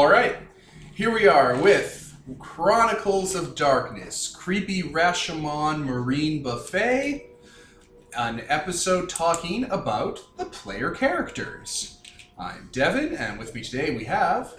All 0.00 0.08
right, 0.08 0.38
here 0.94 1.12
we 1.12 1.28
are 1.28 1.54
with 1.60 2.16
Chronicles 2.38 3.34
of 3.34 3.54
Darkness, 3.54 4.34
Creepy 4.34 4.82
Rashomon 4.82 5.84
Marine 5.84 6.42
Buffet, 6.42 7.26
an 8.16 8.42
episode 8.48 9.10
talking 9.10 9.64
about 9.64 10.38
the 10.38 10.46
player 10.46 10.92
characters. 10.92 11.98
I'm 12.38 12.70
Devin, 12.72 13.14
and 13.14 13.38
with 13.38 13.54
me 13.54 13.62
today 13.62 13.94
we 13.94 14.04
have. 14.04 14.54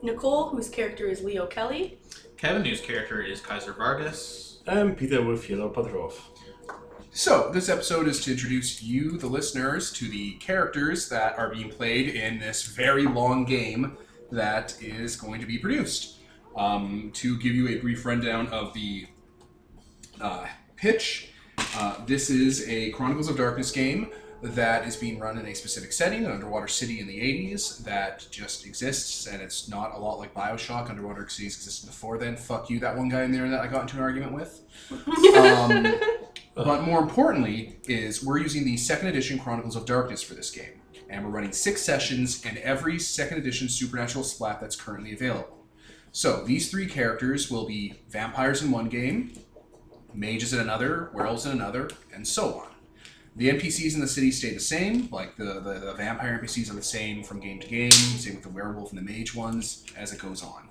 Nicole, 0.00 0.50
whose 0.50 0.68
character 0.68 1.06
is 1.06 1.24
Leo 1.24 1.46
Kelly. 1.46 1.98
Kevin, 2.36 2.64
whose 2.64 2.80
character 2.80 3.20
is 3.20 3.40
Kaiser 3.40 3.72
Vargas. 3.72 4.62
I'm 4.68 4.94
Peter 4.94 5.24
with 5.24 5.50
Yellow 5.50 5.70
Patrov. 5.70 6.14
So, 7.10 7.50
this 7.52 7.68
episode 7.68 8.06
is 8.06 8.20
to 8.20 8.30
introduce 8.30 8.80
you, 8.80 9.18
the 9.18 9.26
listeners, 9.26 9.92
to 9.94 10.08
the 10.08 10.34
characters 10.34 11.08
that 11.08 11.36
are 11.36 11.50
being 11.52 11.70
played 11.70 12.14
in 12.14 12.38
this 12.38 12.62
very 12.62 13.06
long 13.06 13.44
game 13.44 13.96
that 14.34 14.76
is 14.82 15.16
going 15.16 15.40
to 15.40 15.46
be 15.46 15.58
produced. 15.58 16.18
Um, 16.56 17.10
to 17.14 17.36
give 17.38 17.54
you 17.54 17.68
a 17.68 17.78
brief 17.78 18.04
rundown 18.06 18.46
of 18.48 18.74
the 18.74 19.06
uh, 20.20 20.46
pitch, 20.76 21.30
uh, 21.76 21.96
this 22.06 22.30
is 22.30 22.68
a 22.68 22.90
Chronicles 22.90 23.28
of 23.28 23.36
Darkness 23.36 23.72
game 23.72 24.10
that 24.42 24.86
is 24.86 24.94
being 24.94 25.18
run 25.18 25.38
in 25.38 25.46
a 25.46 25.54
specific 25.54 25.92
setting, 25.92 26.24
an 26.26 26.30
underwater 26.30 26.68
city 26.68 27.00
in 27.00 27.06
the 27.06 27.18
80s 27.18 27.82
that 27.84 28.26
just 28.30 28.66
exists, 28.66 29.26
and 29.26 29.40
it's 29.40 29.68
not 29.68 29.94
a 29.94 29.98
lot 29.98 30.18
like 30.18 30.34
Bioshock. 30.34 30.90
Underwater 30.90 31.26
cities 31.28 31.56
existed 31.56 31.86
before 31.86 32.18
then. 32.18 32.36
Fuck 32.36 32.68
you, 32.68 32.78
that 32.80 32.96
one 32.96 33.08
guy 33.08 33.22
in 33.22 33.32
there 33.32 33.48
that 33.48 33.60
I 33.60 33.66
got 33.66 33.82
into 33.82 33.96
an 33.96 34.02
argument 34.02 34.32
with. 34.32 34.60
Um, 35.34 35.94
but 36.54 36.82
more 36.82 37.00
importantly, 37.00 37.78
is 37.88 38.22
we're 38.22 38.38
using 38.38 38.64
the 38.64 38.76
second 38.76 39.08
edition 39.08 39.38
Chronicles 39.38 39.76
of 39.76 39.86
Darkness 39.86 40.22
for 40.22 40.34
this 40.34 40.50
game, 40.50 40.80
and 41.14 41.24
we're 41.24 41.30
running 41.30 41.52
six 41.52 41.80
sessions 41.80 42.44
and 42.44 42.58
every 42.58 42.98
second 42.98 43.38
edition 43.38 43.68
supernatural 43.68 44.24
splat 44.24 44.60
that's 44.60 44.74
currently 44.74 45.12
available. 45.12 45.64
So 46.10 46.42
these 46.44 46.70
three 46.70 46.86
characters 46.86 47.50
will 47.50 47.66
be 47.66 47.94
vampires 48.08 48.62
in 48.62 48.72
one 48.72 48.88
game, 48.88 49.32
mages 50.12 50.52
in 50.52 50.58
another, 50.58 51.10
werewolves 51.14 51.46
in 51.46 51.52
another, 51.52 51.90
and 52.12 52.26
so 52.26 52.54
on. 52.54 52.68
The 53.36 53.48
NPCs 53.50 53.94
in 53.94 54.00
the 54.00 54.08
city 54.08 54.30
stay 54.32 54.54
the 54.54 54.60
same, 54.60 55.08
like 55.10 55.36
the, 55.36 55.60
the, 55.60 55.80
the 55.80 55.94
vampire 55.94 56.38
NPCs 56.40 56.70
are 56.70 56.74
the 56.74 56.82
same 56.82 57.22
from 57.22 57.40
game 57.40 57.60
to 57.60 57.66
game, 57.66 57.90
same 57.90 58.34
with 58.34 58.44
the 58.44 58.48
werewolf 58.48 58.92
and 58.92 58.98
the 58.98 59.12
mage 59.12 59.34
ones, 59.34 59.84
as 59.96 60.12
it 60.12 60.20
goes 60.20 60.42
on. 60.42 60.68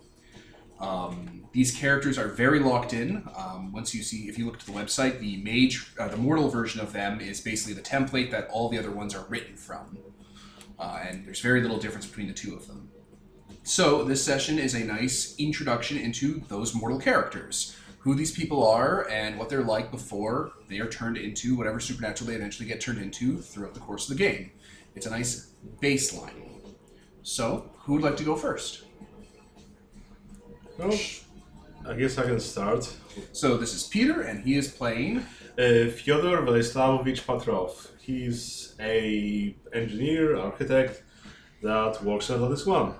Um, 0.79 1.45
these 1.53 1.73
characters 1.73 2.17
are 2.17 2.27
very 2.27 2.59
locked 2.59 2.93
in. 2.93 3.27
Um, 3.37 3.71
once 3.71 3.95
you 3.95 4.03
see, 4.03 4.27
if 4.27 4.37
you 4.37 4.45
look 4.45 4.55
at 4.55 4.65
the 4.65 4.71
website, 4.71 5.19
the 5.19 5.37
mage, 5.37 5.93
uh, 5.97 6.09
the 6.09 6.17
mortal 6.17 6.49
version 6.49 6.81
of 6.81 6.91
them 6.91 7.21
is 7.21 7.39
basically 7.39 7.73
the 7.73 7.81
template 7.81 8.31
that 8.31 8.49
all 8.49 8.69
the 8.69 8.77
other 8.77 8.91
ones 8.91 9.15
are 9.15 9.25
written 9.29 9.55
from, 9.55 9.97
uh, 10.79 11.03
and 11.07 11.25
there's 11.25 11.39
very 11.39 11.61
little 11.61 11.77
difference 11.77 12.05
between 12.05 12.27
the 12.27 12.33
two 12.33 12.55
of 12.55 12.67
them. 12.67 12.89
So 13.63 14.03
this 14.03 14.23
session 14.23 14.59
is 14.59 14.73
a 14.73 14.83
nice 14.83 15.35
introduction 15.37 15.97
into 15.97 16.41
those 16.49 16.75
mortal 16.75 16.99
characters, 16.99 17.75
who 17.99 18.13
these 18.13 18.31
people 18.31 18.67
are, 18.67 19.07
and 19.09 19.39
what 19.39 19.49
they're 19.49 19.63
like 19.63 19.89
before 19.89 20.51
they 20.67 20.79
are 20.79 20.89
turned 20.89 21.17
into 21.17 21.55
whatever 21.55 21.79
supernatural 21.79 22.29
they 22.29 22.35
eventually 22.35 22.67
get 22.67 22.81
turned 22.81 22.99
into 22.99 23.37
throughout 23.39 23.73
the 23.73 23.79
course 23.79 24.09
of 24.09 24.17
the 24.17 24.23
game. 24.23 24.51
It's 24.95 25.05
a 25.05 25.09
nice 25.09 25.51
baseline. 25.81 26.49
So, 27.23 27.71
who 27.79 27.93
would 27.93 28.01
like 28.01 28.17
to 28.17 28.23
go 28.23 28.35
first? 28.35 28.83
I 31.85 31.95
guess 31.95 32.17
I 32.17 32.23
can 32.23 32.39
start. 32.39 32.95
So 33.33 33.57
this 33.57 33.73
is 33.73 33.83
Peter, 33.83 34.21
and 34.21 34.43
he 34.45 34.55
is 34.55 34.69
playing. 34.69 35.17
Uh, 35.57 35.91
Fyodor 35.91 36.41
Vladislavovich 36.41 37.23
Patrov. 37.25 37.89
He's 37.99 38.73
a 38.79 39.53
engineer, 39.73 40.37
architect 40.37 41.03
that 41.61 42.01
works 42.03 42.29
at 42.29 42.37
Atlantis 42.37 42.65
One. 42.65 42.93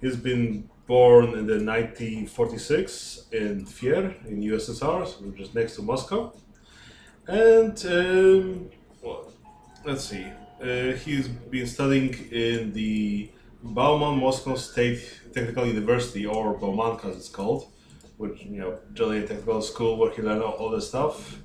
He's 0.00 0.16
been 0.16 0.68
born 0.86 1.26
in 1.38 1.46
the 1.46 1.58
1946 1.62 3.26
in 3.32 3.66
Tver 3.66 4.14
in 4.26 4.40
USSR, 4.40 5.06
so 5.06 5.30
just 5.36 5.54
next 5.54 5.76
to 5.76 5.82
Moscow. 5.82 6.32
And 7.28 7.76
um, 7.86 8.70
well, 9.02 9.30
let's 9.84 10.04
see. 10.04 10.26
Uh, 10.62 10.92
he's 11.04 11.28
been 11.28 11.66
studying 11.66 12.14
in 12.32 12.72
the 12.72 13.30
Bauman 13.62 14.18
Moscow 14.20 14.54
State 14.54 15.02
Technical 15.34 15.66
University, 15.66 16.24
or 16.24 16.58
Baumanka 16.58 17.10
as 17.10 17.16
it's 17.16 17.28
called, 17.28 17.72
which 18.16 18.42
you 18.42 18.58
know, 18.58 18.78
a 19.10 19.26
technical 19.26 19.62
school 19.62 19.96
where 19.96 20.10
he 20.10 20.22
learned 20.22 20.42
all, 20.42 20.70
this 20.70 20.88
stuff. 20.88 21.38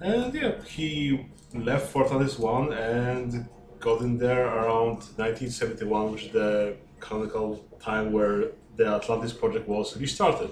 And 0.00 0.32
yeah, 0.34 0.62
he 0.64 1.26
left 1.54 1.90
for 1.90 2.04
Atlantis 2.04 2.38
One 2.38 2.72
and 2.72 3.48
got 3.80 4.00
in 4.02 4.18
there 4.18 4.46
around 4.46 4.98
1971, 5.16 6.12
which 6.12 6.24
is 6.24 6.32
the 6.32 6.76
canonical 7.00 7.64
time 7.80 8.12
where 8.12 8.52
the 8.76 8.86
Atlantis 8.86 9.32
project 9.32 9.66
was 9.68 9.96
restarted. 9.96 10.50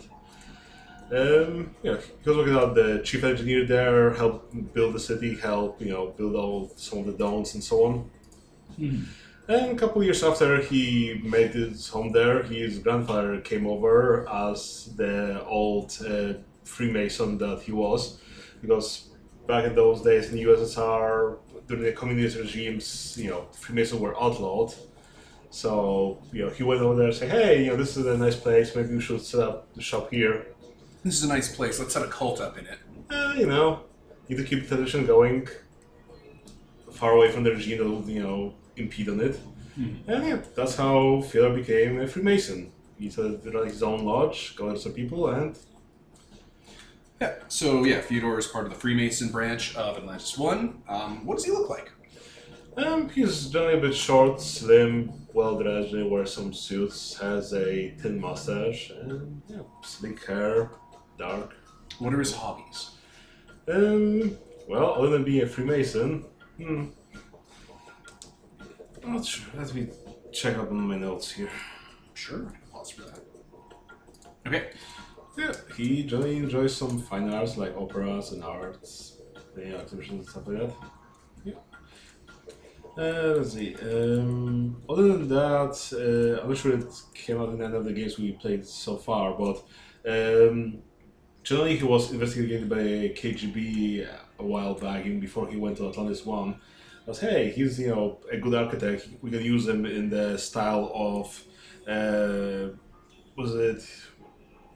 Um, 1.13 1.75
yeah, 1.83 1.99
he 2.23 2.29
was 2.31 2.39
working 2.39 2.55
out 2.55 2.75
the 2.75 3.03
chief 3.05 3.23
engineer 3.25 3.67
there, 3.67 4.15
helped 4.15 4.73
build 4.73 4.95
the 4.95 5.01
city, 5.01 5.37
help 5.37 5.81
you 5.81 5.91
know 5.91 6.07
build 6.07 6.35
all 6.35 6.73
some 6.77 7.01
of 7.01 7.07
the 7.07 7.13
domes 7.13 7.55
and 7.55 7.63
so 7.63 7.85
on. 7.85 8.11
And 9.47 9.73
a 9.73 9.75
couple 9.75 10.03
years 10.03 10.23
after 10.25 10.63
he 10.63 11.21
made 11.23 11.51
his 11.51 11.89
home 11.89 12.13
there, 12.13 12.43
his 12.43 12.79
grandfather 12.79 13.41
came 13.41 13.67
over 13.67 14.27
as 14.29 14.91
the 14.97 15.45
old 15.45 15.97
uh, 16.09 16.35
Freemason 16.65 17.37
that 17.39 17.61
he 17.61 17.73
was, 17.73 18.21
because 18.63 19.11
back 19.47 19.67
in 19.67 19.75
those 19.75 20.01
days 20.01 20.31
in 20.31 20.37
the 20.37 20.45
USSR, 20.45 21.37
during 21.69 21.85
the 21.85 21.93
communist 21.93 22.39
regimes, 22.39 23.19
you 23.19 23.29
know, 23.29 23.47
Freemasons 23.53 24.01
were 24.01 24.19
outlawed. 24.19 24.75
So, 25.51 26.23
you 26.33 26.47
know, 26.47 26.51
he 26.51 26.63
went 26.63 26.81
over 26.81 26.97
there 26.97 27.09
and 27.09 27.15
said, 27.15 27.31
hey, 27.31 27.65
you 27.65 27.71
know, 27.71 27.77
this 27.77 27.99
is 27.99 28.07
a 28.07 28.17
nice 28.17 28.37
place, 28.37 28.75
maybe 28.75 28.95
we 28.95 29.01
should 29.01 29.21
set 29.21 29.41
up 29.41 29.73
the 29.75 29.83
shop 29.83 30.11
here. 30.11 30.47
This 31.05 31.17
is 31.17 31.25
a 31.25 31.29
nice 31.29 31.55
place. 31.55 31.79
Let's 31.79 31.93
set 31.93 32.03
a 32.03 32.09
cult 32.09 32.41
up 32.41 32.57
in 32.57 32.67
it. 32.67 32.79
Uh, 33.11 33.35
you 33.37 33.47
know, 33.47 33.81
need 34.29 34.37
to 34.37 34.45
keep 34.45 34.63
the 34.63 34.77
tradition 34.77 35.05
going 35.05 35.47
far 36.91 37.13
away 37.13 37.31
from 37.31 37.45
the 37.45 37.51
regime 37.51 37.79
that 37.79 37.91
would, 37.91 38.07
you 38.07 38.23
know, 38.23 38.55
impede 38.77 39.09
on 39.09 39.21
it. 39.21 39.39
And 39.77 40.27
yeah, 40.27 40.41
that's 40.55 40.77
how 40.77 41.21
Fyodor 41.23 41.55
became 41.55 42.01
a 42.01 42.07
Freemason. 42.07 42.71
He 42.99 43.11
started 43.11 43.45
running 43.45 43.71
his 43.71 43.83
own 43.83 44.05
lodge, 44.05 44.55
got 44.57 44.79
some 44.79 44.93
people, 44.93 45.29
and 45.29 45.59
Yeah. 47.21 47.35
So 47.49 47.85
yeah, 47.85 48.01
Fyodor 48.01 48.39
is 48.39 48.47
part 48.47 48.67
of 48.67 48.73
the 48.73 48.79
Freemason 48.79 49.31
branch 49.31 49.75
of 49.77 49.97
Atlantis 49.97 50.39
One. 50.39 50.83
Um, 50.89 51.25
what 51.27 51.37
does 51.37 51.45
he 51.45 51.51
look 51.51 51.69
like? 51.69 51.91
um, 52.77 53.09
he's 53.09 53.49
generally 53.51 53.79
a 53.79 53.81
bit 53.81 53.95
short, 53.95 54.41
slim, 54.41 55.13
well 55.33 55.57
dressed, 55.61 55.91
he 55.91 56.03
wears 56.03 56.33
some 56.35 56.53
suits, 56.53 57.17
has 57.19 57.53
a 57.55 57.91
thin 58.01 58.21
mustache, 58.21 58.91
and 58.91 59.43
yeah, 59.49 59.63
sleek 59.83 60.25
hair, 60.27 60.71
dark. 61.19 61.55
What 61.99 62.13
are 62.15 62.19
his 62.19 62.35
hobbies? 62.35 62.91
Um, 63.69 64.37
well, 64.69 64.95
other 64.95 65.11
than 65.11 65.25
being 65.25 65.43
a 65.43 65.47
Freemason, 65.47 66.25
hmm. 66.57 66.87
I'm 69.05 69.13
not 69.13 69.25
sure. 69.25 69.47
Let 69.55 69.75
me 69.75 69.89
check 70.33 70.57
up 70.57 70.71
on 70.71 70.81
my 70.81 70.97
notes 70.97 71.33
here. 71.33 71.51
Sure, 72.15 72.47
I 72.47 72.51
can 72.53 72.61
pause 72.73 72.91
for 72.91 73.03
that. 73.03 73.21
Okay. 74.47 74.71
Yeah, 75.37 75.53
he 75.77 76.05
generally 76.05 76.37
enjoys 76.37 76.77
some 76.77 77.01
fine 77.01 77.33
arts 77.33 77.57
like 77.57 77.77
operas 77.77 78.33
and 78.33 78.43
arts, 78.43 79.19
yeah, 79.59 79.75
exhibitions 79.75 80.21
and 80.21 80.29
stuff 80.29 80.47
like 80.47 80.59
that. 80.59 80.75
Yeah. 81.45 81.55
Uh, 82.97 83.35
let's 83.39 83.53
see. 83.53 83.75
Um, 83.75 84.81
other 84.89 85.09
than 85.09 85.29
that, 85.29 85.77
uh, 85.93 86.43
I'm 86.43 86.49
not 86.49 86.57
sure 86.57 86.79
it 86.79 86.85
came 87.13 87.41
out 87.41 87.49
in 87.51 87.61
any 87.61 87.75
of 87.75 87.85
the 87.85 87.93
games 87.93 88.19
we 88.19 88.33
played 88.33 88.65
so 88.65 88.97
far, 88.97 89.35
but 89.35 89.57
um, 90.09 90.79
generally 91.43 91.77
he 91.77 91.85
was 91.85 92.13
investigated 92.13 92.69
by 92.69 92.77
KGB 92.77 94.09
a 94.39 94.45
while 94.45 94.75
back, 94.75 95.05
even 95.05 95.19
before 95.21 95.49
he 95.49 95.57
went 95.57 95.77
to 95.79 95.89
Atlantis 95.89 96.25
One. 96.25 96.61
Was 97.07 97.21
hey, 97.21 97.51
he's 97.51 97.79
you 97.79 97.89
know 97.89 98.19
a 98.33 98.39
good 98.39 98.55
architect. 98.55 99.09
We 99.21 99.31
can 99.31 99.43
use 99.43 99.69
him 99.69 99.85
in 99.85 100.09
the 100.09 100.39
style 100.39 100.91
of 100.95 101.45
uh, 101.87 102.75
was 103.37 103.55
it 103.55 103.85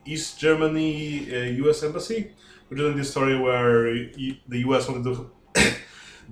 East 0.04 0.38
Germany 0.38 1.26
uh, 1.34 1.44
U.S. 1.64 1.82
embassy, 1.82 2.32
is 2.70 2.80
in 2.80 2.98
this 2.98 3.10
story 3.10 3.38
where 3.38 3.94
the 4.46 4.58
U.S. 4.69 4.88
wanted 4.88 5.04
to 5.04 5.30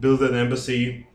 build 0.01 0.21
an 0.23 0.35
embassy 0.35 1.07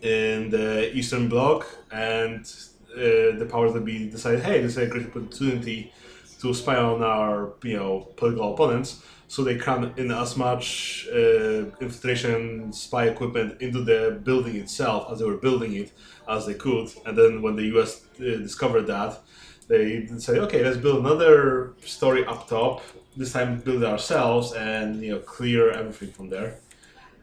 in 0.00 0.50
the 0.50 0.94
Eastern 0.96 1.28
Bloc, 1.28 1.66
and 1.90 2.46
uh, 2.94 3.36
the 3.36 3.48
powers 3.50 3.72
that 3.72 3.84
be 3.84 4.08
decided, 4.08 4.44
hey, 4.44 4.60
this 4.60 4.72
is 4.72 4.78
a 4.78 4.86
great 4.86 5.06
opportunity 5.06 5.92
to 6.40 6.54
spy 6.54 6.76
on 6.76 7.02
our 7.02 7.54
you 7.64 7.76
know 7.76 8.08
political 8.16 8.54
opponents. 8.54 9.02
So 9.30 9.44
they 9.44 9.56
crammed 9.56 9.96
in 9.96 10.10
as 10.10 10.36
much 10.36 11.06
uh, 11.12 11.70
infiltration 11.80 12.72
spy 12.72 13.04
equipment 13.04 13.62
into 13.62 13.84
the 13.84 14.20
building 14.24 14.56
itself 14.56 15.06
as 15.12 15.20
they 15.20 15.24
were 15.24 15.36
building 15.36 15.72
it 15.76 15.92
as 16.28 16.46
they 16.46 16.54
could. 16.54 16.88
And 17.06 17.16
then 17.16 17.40
when 17.40 17.54
the 17.54 17.66
U.S. 17.74 18.06
Uh, 18.18 18.24
discovered 18.48 18.88
that, 18.88 19.20
they 19.68 20.08
say, 20.18 20.40
okay, 20.40 20.64
let's 20.64 20.78
build 20.78 21.06
another 21.06 21.74
story 21.84 22.26
up 22.26 22.48
top. 22.48 22.82
This 23.16 23.32
time, 23.32 23.60
build 23.60 23.84
ourselves 23.84 24.52
and 24.52 25.00
you 25.00 25.12
know 25.12 25.20
clear 25.20 25.70
everything 25.70 26.10
from 26.10 26.28
there. 26.28 26.58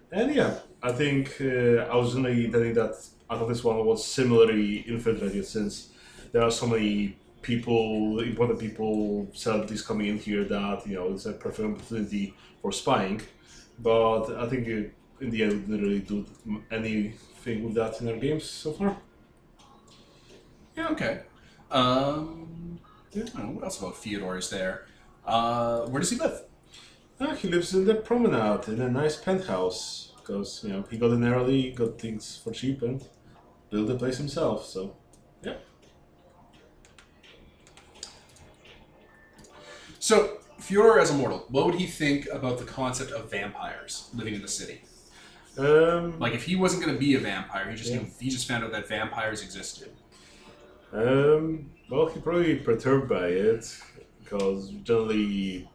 And 0.10 0.34
yeah, 0.34 0.60
I 0.82 0.94
think 0.94 1.36
uh, 1.42 1.92
I 1.92 1.96
was 1.98 2.16
really 2.16 2.50
telling 2.50 2.74
that 2.76 2.96
I 3.30 3.38
thought 3.38 3.50
this 3.50 3.66
one 3.66 3.86
was 3.86 4.08
similarly 4.08 4.78
infiltrated 4.88 5.46
since 5.46 5.90
there 6.32 6.44
are 6.44 6.52
so 6.52 6.68
many 6.68 7.18
people, 7.48 8.20
important 8.20 8.60
people, 8.60 9.26
celebrities 9.34 9.82
coming 9.82 10.08
in 10.08 10.18
here 10.18 10.44
that 10.44 10.86
you 10.86 10.96
know 10.96 11.14
it's 11.14 11.26
a 11.26 11.32
perfect 11.32 11.68
opportunity 11.70 12.34
for 12.62 12.72
spying. 12.74 13.22
But 13.80 14.24
I 14.44 14.46
think 14.50 14.68
it, 14.68 14.94
in 15.22 15.30
the 15.30 15.44
end, 15.44 15.54
we 15.54 15.78
didn't 15.78 15.84
really 15.86 16.00
do 16.14 16.26
anything 16.70 17.64
with 17.64 17.76
that 17.76 18.02
in 18.02 18.10
our 18.10 18.18
games 18.18 18.44
so 18.44 18.74
far. 18.74 18.98
Yeah, 20.76 20.90
okay. 20.90 21.22
Um, 21.72 22.80
yeah, 23.14 23.24
I 23.24 23.26
don't 23.26 23.46
know, 23.46 23.52
what 23.56 23.64
else 23.64 23.80
about 23.80 23.96
Fyodor 23.96 24.38
is 24.38 24.50
there? 24.50 24.86
Uh, 25.26 25.86
where 25.88 26.02
does 26.02 26.12
he 26.12 26.18
live? 26.18 26.42
Ah, 27.20 27.34
he 27.34 27.48
lives 27.48 27.74
in 27.74 27.86
the 27.86 27.96
promenade 27.96 28.68
in 28.68 28.82
a 28.82 28.90
nice 28.90 29.16
penthouse 29.16 30.12
because 30.18 30.62
you 30.64 30.72
know 30.72 30.84
he 30.92 30.98
got 30.98 31.12
in 31.12 31.24
early, 31.24 31.72
got 31.72 32.00
things 32.00 32.40
for 32.44 32.52
cheap, 32.52 32.82
and 32.82 33.08
built 33.72 33.88
the 33.88 33.96
place 33.96 34.18
himself. 34.18 34.66
So 34.66 34.96
So, 40.08 40.38
Fyodor 40.58 41.02
as 41.02 41.12
a 41.12 41.14
mortal, 41.14 41.44
what 41.50 41.66
would 41.66 41.76
he 41.76 41.86
think 41.86 42.30
about 42.32 42.60
the 42.60 42.64
concept 42.64 43.12
of 43.12 43.30
vampires 43.30 44.10
living 44.14 44.36
in 44.36 44.42
the 44.42 44.48
city? 44.48 44.80
um, 45.58 46.18
Like, 46.18 46.34
if 46.34 46.46
he 46.46 46.56
wasn't 46.56 46.82
going 46.82 46.94
to 46.94 47.00
be 47.08 47.16
a 47.16 47.20
vampire, 47.20 47.70
he 47.70 47.76
just 47.76 47.92
he 48.22 48.30
just 48.30 48.48
found 48.48 48.64
out 48.64 48.72
that 48.72 48.88
vampires 48.88 49.42
existed. 49.44 49.90
Um, 50.94 51.72
well, 51.90 52.06
he'd 52.08 52.24
probably 52.24 52.54
be 52.54 52.60
perturbed 52.62 53.10
by 53.10 53.28
it 53.28 53.66
because 54.24 54.70
generally 54.90 55.68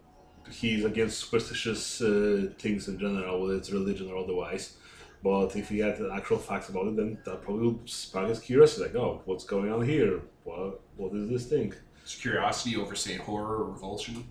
he's 0.51 0.87
against 0.87 1.19
superstitious 1.21 2.01
uh, 2.01 2.49
things 2.59 2.89
in 2.89 2.99
general, 2.99 3.43
whether 3.43 3.57
it's 3.57 3.71
religion 3.71 4.11
or 4.11 4.17
otherwise. 4.17 4.79
But 5.23 5.55
if 5.57 5.69
he 5.69 5.81
had 5.81 5.99
the 5.99 6.11
actual 6.11 6.39
facts 6.39 6.71
about 6.71 6.87
it, 6.87 6.97
then 6.97 7.19
that 7.27 7.43
probably 7.43 7.67
would 7.69 7.87
spark 7.87 8.31
his 8.31 8.41
curiosity. 8.41 8.85
Like, 8.85 8.95
oh, 8.95 9.21
what's 9.27 9.45
going 9.45 9.71
on 9.71 9.83
here? 9.87 10.23
What 10.45 10.81
what 10.97 11.13
is 11.13 11.29
this 11.29 11.47
thing? 11.55 11.75
Curiosity 12.05 12.77
over, 12.77 12.95
say, 12.95 13.17
horror 13.17 13.57
or 13.59 13.65
revulsion. 13.65 14.25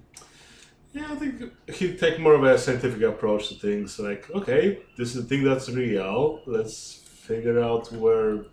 Yeah, 0.93 1.07
I 1.09 1.15
think 1.15 1.51
he'd 1.73 1.99
take 1.99 2.19
more 2.19 2.33
of 2.33 2.43
a 2.43 2.57
scientific 2.57 3.01
approach 3.01 3.47
to 3.49 3.55
things. 3.55 3.97
Like, 3.97 4.29
okay, 4.31 4.79
this 4.97 5.15
is 5.15 5.23
a 5.23 5.27
thing 5.27 5.43
that's 5.43 5.69
real. 5.69 6.41
Let's 6.45 6.95
figure 7.05 7.61
out 7.61 7.91
where, 7.93 8.43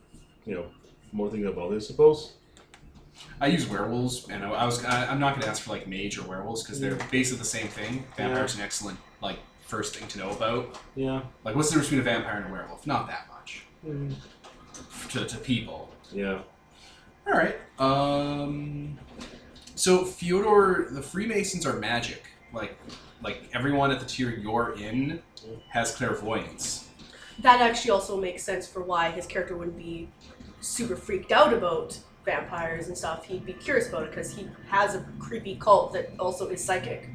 you 0.46 0.54
know, 0.54 0.66
more 1.12 1.28
things 1.30 1.46
about 1.46 1.72
it. 1.72 1.76
I 1.76 1.78
suppose. 1.80 2.34
I 3.40 3.48
use 3.48 3.68
werewolves, 3.68 4.28
and 4.28 4.44
I, 4.44 4.64
was 4.64 4.84
I, 4.84 5.06
I'm 5.10 5.18
not 5.18 5.32
going 5.32 5.42
to 5.42 5.48
ask 5.48 5.62
for 5.62 5.70
like 5.70 5.88
mage 5.88 6.16
or 6.18 6.22
werewolves 6.28 6.62
because 6.62 6.78
they're 6.80 6.94
basically 7.10 7.38
the 7.40 7.44
same 7.44 7.66
thing. 7.66 8.04
Vampires 8.16 8.54
an 8.54 8.60
excellent 8.60 8.98
like 9.20 9.38
first 9.66 9.96
thing 9.96 10.06
to 10.08 10.18
know 10.18 10.30
about. 10.30 10.78
Yeah. 10.94 11.22
Like, 11.44 11.56
what's 11.56 11.68
the 11.70 11.74
difference 11.74 11.88
between 11.90 12.00
a 12.00 12.04
vampire 12.04 12.36
and 12.40 12.48
a 12.50 12.52
werewolf? 12.52 12.86
Not 12.86 13.08
that 13.08 13.26
much 13.32 13.64
Mm. 13.86 14.12
to, 15.10 15.24
to 15.24 15.36
people. 15.38 15.88
Yeah. 16.12 16.40
All 17.28 17.34
right. 17.34 17.56
Um. 17.78 18.98
So 19.74 20.04
Fyodor, 20.04 20.88
the 20.90 21.02
Freemasons 21.02 21.64
are 21.66 21.78
magic. 21.78 22.24
Like, 22.52 22.76
like 23.22 23.48
everyone 23.52 23.90
at 23.90 24.00
the 24.00 24.06
tier 24.06 24.30
you're 24.30 24.74
in 24.76 25.22
has 25.68 25.94
clairvoyance. 25.94 26.88
That 27.40 27.60
actually 27.60 27.92
also 27.92 28.16
makes 28.20 28.42
sense 28.42 28.66
for 28.66 28.82
why 28.82 29.10
his 29.10 29.26
character 29.26 29.56
wouldn't 29.56 29.78
be 29.78 30.08
super 30.60 30.96
freaked 30.96 31.30
out 31.30 31.52
about 31.52 31.98
vampires 32.24 32.88
and 32.88 32.98
stuff. 32.98 33.26
He'd 33.26 33.46
be 33.46 33.52
curious 33.52 33.88
about 33.88 34.04
it 34.04 34.10
because 34.10 34.34
he 34.34 34.48
has 34.68 34.94
a 34.94 35.06
creepy 35.20 35.54
cult 35.56 35.92
that 35.92 36.10
also 36.18 36.48
is 36.48 36.64
psychic. 36.64 37.08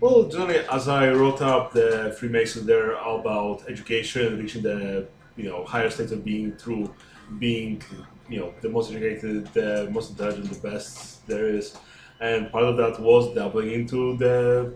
Well, 0.00 0.28
generally, 0.28 0.58
as 0.58 0.86
I 0.86 1.10
wrote 1.10 1.42
up 1.42 1.72
the 1.72 2.14
Freemasons, 2.20 2.66
they're 2.66 2.96
all 2.96 3.18
about 3.18 3.68
education, 3.68 4.38
reaching 4.38 4.62
the 4.62 5.08
you 5.36 5.48
know 5.48 5.64
higher 5.64 5.90
state 5.90 6.12
of 6.12 6.24
being 6.24 6.52
through 6.52 6.94
being 7.38 7.82
you 8.28 8.40
know 8.40 8.54
the 8.60 8.68
most 8.68 8.90
educated, 8.90 9.46
the 9.54 9.88
most 9.90 10.10
intelligent, 10.10 10.50
the 10.50 10.68
best 10.68 11.26
there 11.26 11.46
is, 11.46 11.76
and 12.20 12.50
part 12.50 12.64
of 12.64 12.76
that 12.76 13.00
was 13.00 13.34
dabbling 13.34 13.72
into 13.72 14.16
the 14.16 14.72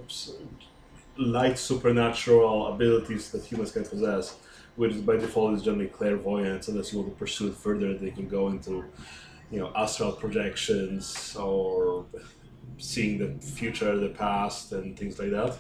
light 1.17 1.59
supernatural 1.59 2.69
abilities 2.75 3.31
that 3.31 3.45
humans 3.45 3.73
can 3.73 3.85
possess, 3.85 4.37
which 4.77 5.05
by 5.05 5.17
default 5.17 5.55
is 5.55 5.63
generally 5.63 5.89
clairvoyance. 5.89 6.69
Unless 6.69 6.93
you 6.93 7.01
want 7.01 7.13
to 7.13 7.19
pursue 7.19 7.49
it 7.49 7.55
further, 7.57 7.95
they 7.95 8.11
can 8.11 8.29
go 8.29 8.49
into 8.49 8.85
you 9.51 9.61
know 9.61 9.73
astral 9.77 10.13
projections 10.13 11.37
or 11.37 12.07
seeing 12.79 13.19
the 13.19 13.45
future, 13.45 13.97
the 13.99 14.09
past, 14.09 14.73
and 14.73 14.99
things 14.99 15.19
like 15.19 15.31
that. 15.31 15.57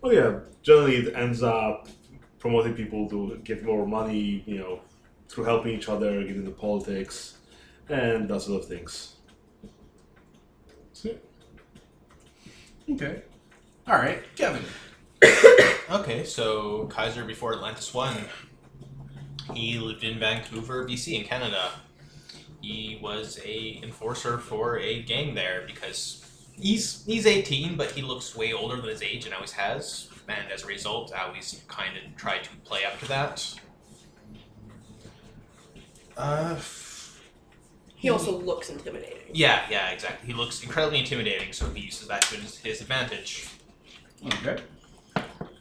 Well, 0.00 0.12
yeah, 0.12 0.40
generally 0.62 0.96
it 0.96 1.14
ends 1.14 1.42
up 1.42 1.88
promoting 2.38 2.74
people 2.74 3.08
to 3.08 3.40
get 3.44 3.64
more 3.64 3.86
money, 3.86 4.42
you 4.46 4.58
know, 4.58 4.80
through 5.28 5.44
helping 5.44 5.74
each 5.74 5.88
other, 5.88 6.22
get 6.22 6.36
into 6.36 6.50
politics, 6.50 7.38
and 7.88 8.28
that 8.28 8.42
sort 8.42 8.62
of 8.62 8.68
things. 8.68 9.16
So, 10.92 11.10
yeah. 11.10 12.94
Okay. 12.94 13.22
All 13.86 13.96
right, 13.96 14.22
Kevin. 14.36 14.64
Okay, 15.90 16.24
so 16.24 16.86
Kaiser 16.86 17.22
before 17.22 17.52
Atlantis 17.52 17.92
One. 17.92 18.16
He 19.52 19.78
lived 19.78 20.04
in 20.04 20.18
Vancouver, 20.18 20.86
BC, 20.86 21.20
in 21.20 21.24
Canada. 21.24 21.70
He 22.62 22.98
was 23.02 23.38
a 23.44 23.78
enforcer 23.82 24.38
for 24.38 24.78
a 24.78 25.02
gang 25.02 25.34
there 25.34 25.64
because 25.66 26.24
he's 26.58 27.04
he's 27.04 27.26
18, 27.26 27.76
but 27.76 27.90
he 27.90 28.00
looks 28.00 28.34
way 28.34 28.54
older 28.54 28.76
than 28.76 28.88
his 28.88 29.02
age 29.02 29.26
and 29.26 29.34
always 29.34 29.52
has. 29.52 30.08
And 30.28 30.50
as 30.50 30.62
a 30.62 30.66
result, 30.66 31.12
I 31.14 31.26
always 31.26 31.62
kind 31.68 31.94
of 31.98 32.16
try 32.16 32.38
to 32.38 32.48
play 32.64 32.84
up 32.84 32.98
to 33.00 33.08
that. 33.08 33.54
Uh, 36.16 36.56
He 37.96 38.10
also 38.10 38.36
looks 38.38 38.68
intimidating. 38.70 39.18
yeah, 39.32 39.62
yeah, 39.70 39.90
exactly. 39.90 40.26
He 40.26 40.32
looks 40.34 40.62
incredibly 40.62 40.98
intimidating, 41.00 41.52
so 41.52 41.68
he 41.70 41.82
uses 41.82 42.08
that 42.08 42.22
to 42.22 42.36
his, 42.36 42.58
his 42.58 42.80
advantage. 42.80 43.48
Okay. 44.34 44.60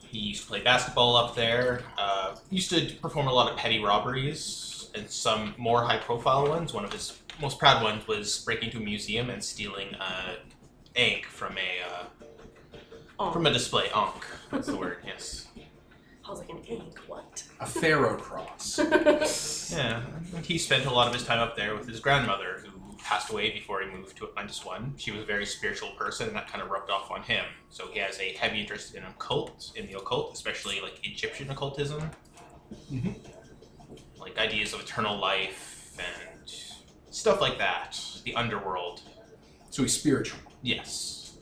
He 0.08 0.20
used 0.20 0.42
to 0.44 0.48
play 0.48 0.62
basketball 0.62 1.16
up 1.16 1.36
there. 1.36 1.82
Uh, 1.98 2.36
used 2.50 2.70
to 2.72 2.94
perform 3.02 3.28
a 3.28 3.34
lot 3.34 3.50
of 3.52 3.58
petty 3.58 3.80
robberies 3.80 4.90
and 4.94 5.10
some 5.10 5.54
more 5.58 5.84
high-profile 5.84 6.48
ones. 6.50 6.74
One 6.74 6.84
of 6.84 6.92
his 6.92 7.18
most 7.42 7.58
proud 7.60 7.82
ones 7.82 8.06
was 8.08 8.40
breaking 8.44 8.66
into 8.70 8.78
a 8.80 8.82
museum 8.82 9.30
and 9.30 9.42
stealing 9.44 9.96
uh, 9.96 10.36
ink 10.96 11.26
from 11.26 11.58
a 11.58 11.90
uh, 11.90 12.04
Oh, 13.20 13.32
from 13.32 13.46
a 13.46 13.54
display. 13.54 13.88
Ankh, 13.96 14.26
that's 14.50 14.66
the 14.66 14.76
word. 14.76 14.98
Yes. 15.06 15.48
I 16.32 16.34
was 16.34 16.40
like 16.48 16.50
an 16.52 16.64
ink. 16.64 16.98
What? 17.08 17.44
A 17.60 17.66
pharaoh 17.66 18.16
cross. 18.16 18.80
Yeah. 19.72 20.02
And 20.36 20.46
he 20.46 20.58
spent 20.58 20.86
a 20.86 20.90
lot 20.90 21.08
of 21.08 21.14
his 21.14 21.26
time 21.26 21.40
up 21.40 21.58
there 21.58 21.76
with 21.76 21.88
his 21.90 22.00
grandmother, 22.00 22.64
who 22.66 22.96
passed 22.98 23.30
away 23.32 23.52
before 23.52 23.82
he 23.82 23.90
moved 23.90 24.16
to 24.18 24.28
Atlantis 24.30 24.64
One. 24.66 24.94
She 24.98 25.12
was 25.12 25.24
a 25.24 25.26
very 25.26 25.46
spiritual 25.46 25.90
person, 25.98 26.28
and 26.28 26.36
that 26.38 26.48
kind 26.48 26.62
of 26.64 26.70
rubbed 26.70 26.90
off 26.90 27.12
on 27.12 27.22
him. 27.24 27.44
So 27.70 27.88
he 27.92 28.00
has 28.00 28.18
a 28.20 28.32
heavy 28.34 28.62
interest 28.62 28.96
in 28.96 29.04
occult, 29.04 29.72
in 29.76 29.88
the 29.88 29.98
occult, 29.98 30.34
especially 30.34 30.80
like 30.82 31.06
Egyptian 31.06 31.50
occultism. 31.52 32.10
Mhm. 32.90 33.16
Like 34.18 34.38
ideas 34.38 34.74
of 34.74 34.80
eternal 34.80 35.18
life 35.18 35.94
and 36.00 36.50
stuff 37.10 37.42
like 37.42 37.58
that. 37.58 38.00
The 38.24 38.36
underworld. 38.36 39.02
So 39.70 39.82
he's 39.84 39.98
spiritual. 39.98 40.40
Yes. 40.62 41.34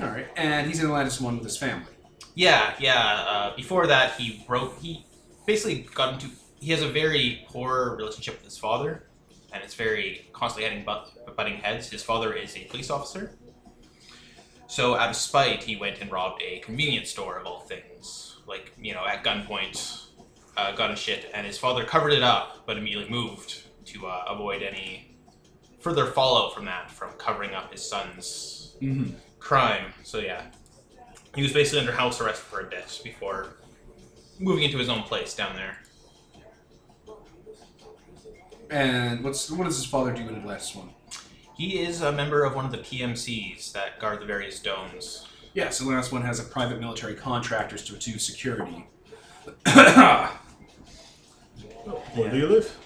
All 0.00 0.06
right, 0.08 0.26
and 0.36 0.66
he's 0.68 0.78
in 0.80 0.86
Atlantis 0.86 1.20
one 1.20 1.36
with 1.36 1.44
his 1.44 1.56
family. 1.56 1.93
Yeah, 2.34 2.74
yeah. 2.78 3.24
Uh, 3.28 3.56
before 3.56 3.86
that, 3.86 4.12
he 4.18 4.44
broke. 4.46 4.78
He 4.80 5.04
basically 5.46 5.86
got 5.94 6.14
into. 6.14 6.28
He 6.60 6.70
has 6.72 6.82
a 6.82 6.88
very 6.88 7.44
poor 7.48 7.94
relationship 7.96 8.34
with 8.36 8.44
his 8.44 8.58
father, 8.58 9.04
and 9.52 9.62
it's 9.62 9.74
very 9.74 10.26
constantly 10.32 10.68
having 10.68 10.84
butt, 10.84 11.36
butting 11.36 11.56
heads. 11.58 11.90
His 11.90 12.02
father 12.02 12.32
is 12.32 12.56
a 12.56 12.64
police 12.64 12.90
officer, 12.90 13.32
so 14.66 14.96
out 14.96 15.10
of 15.10 15.16
spite, 15.16 15.62
he 15.62 15.76
went 15.76 16.00
and 16.00 16.10
robbed 16.10 16.42
a 16.42 16.58
convenience 16.60 17.10
store 17.10 17.38
of 17.38 17.46
all 17.46 17.60
things, 17.60 18.36
like 18.46 18.72
you 18.80 18.94
know, 18.94 19.06
at 19.06 19.22
gunpoint, 19.22 20.06
uh, 20.56 20.72
gun 20.72 20.90
and 20.90 20.98
shit. 20.98 21.30
And 21.34 21.46
his 21.46 21.58
father 21.58 21.84
covered 21.84 22.12
it 22.12 22.22
up, 22.22 22.64
but 22.66 22.76
immediately 22.78 23.10
moved 23.10 23.62
to 23.86 24.06
uh, 24.06 24.24
avoid 24.28 24.62
any 24.62 25.16
further 25.80 26.06
fallout 26.06 26.54
from 26.54 26.64
that, 26.64 26.90
from 26.90 27.12
covering 27.12 27.54
up 27.54 27.70
his 27.72 27.88
son's 27.88 28.60
Mm-hmm. 28.82 29.14
crime. 29.38 29.92
So 30.02 30.18
yeah, 30.18 30.46
he 31.34 31.42
was 31.42 31.52
basically 31.52 31.80
under 31.80 31.92
house 31.92 32.20
arrest 32.20 32.42
for 32.42 32.60
a 32.60 32.64
bit 32.64 33.00
before 33.02 33.56
moving 34.38 34.64
into 34.64 34.78
his 34.78 34.88
own 34.88 35.02
place 35.02 35.34
down 35.34 35.54
there. 35.56 35.78
And 38.70 39.22
what's 39.22 39.50
what 39.50 39.64
does 39.64 39.76
his 39.76 39.86
father 39.86 40.12
do 40.12 40.26
in 40.28 40.42
the 40.42 40.46
last 40.46 40.74
one? 40.74 40.90
He 41.56 41.78
is 41.84 42.02
a 42.02 42.10
member 42.10 42.44
of 42.44 42.54
one 42.54 42.64
of 42.64 42.72
the 42.72 42.78
PMCs 42.78 43.72
that 43.72 44.00
guard 44.00 44.20
the 44.20 44.26
various 44.26 44.58
domes. 44.58 45.28
Yeah, 45.54 45.70
so 45.70 45.84
the 45.84 45.90
last 45.90 46.10
one 46.10 46.22
has 46.22 46.40
a 46.40 46.44
private 46.44 46.80
military 46.80 47.14
contractors 47.14 47.84
to 47.84 47.92
do 47.94 48.18
security. 48.18 48.86
Where 52.14 52.30
do 52.30 52.36
you 52.36 52.48
live? 52.48 52.76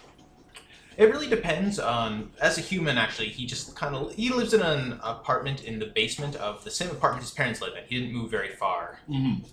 It 0.98 1.12
really 1.12 1.28
depends 1.28 1.78
on. 1.78 2.32
As 2.40 2.58
a 2.58 2.60
human, 2.60 2.98
actually, 2.98 3.28
he 3.28 3.46
just 3.46 3.76
kind 3.76 3.94
of 3.94 4.12
he 4.14 4.30
lives 4.30 4.52
in 4.52 4.60
an 4.60 4.98
apartment 5.04 5.62
in 5.62 5.78
the 5.78 5.86
basement 5.86 6.34
of 6.34 6.64
the 6.64 6.72
same 6.72 6.90
apartment 6.90 7.22
his 7.22 7.30
parents 7.30 7.62
live 7.62 7.74
in. 7.76 7.84
He 7.88 8.00
didn't 8.00 8.12
move 8.12 8.32
very 8.32 8.48
far, 8.48 8.98
mm-hmm. 9.08 9.44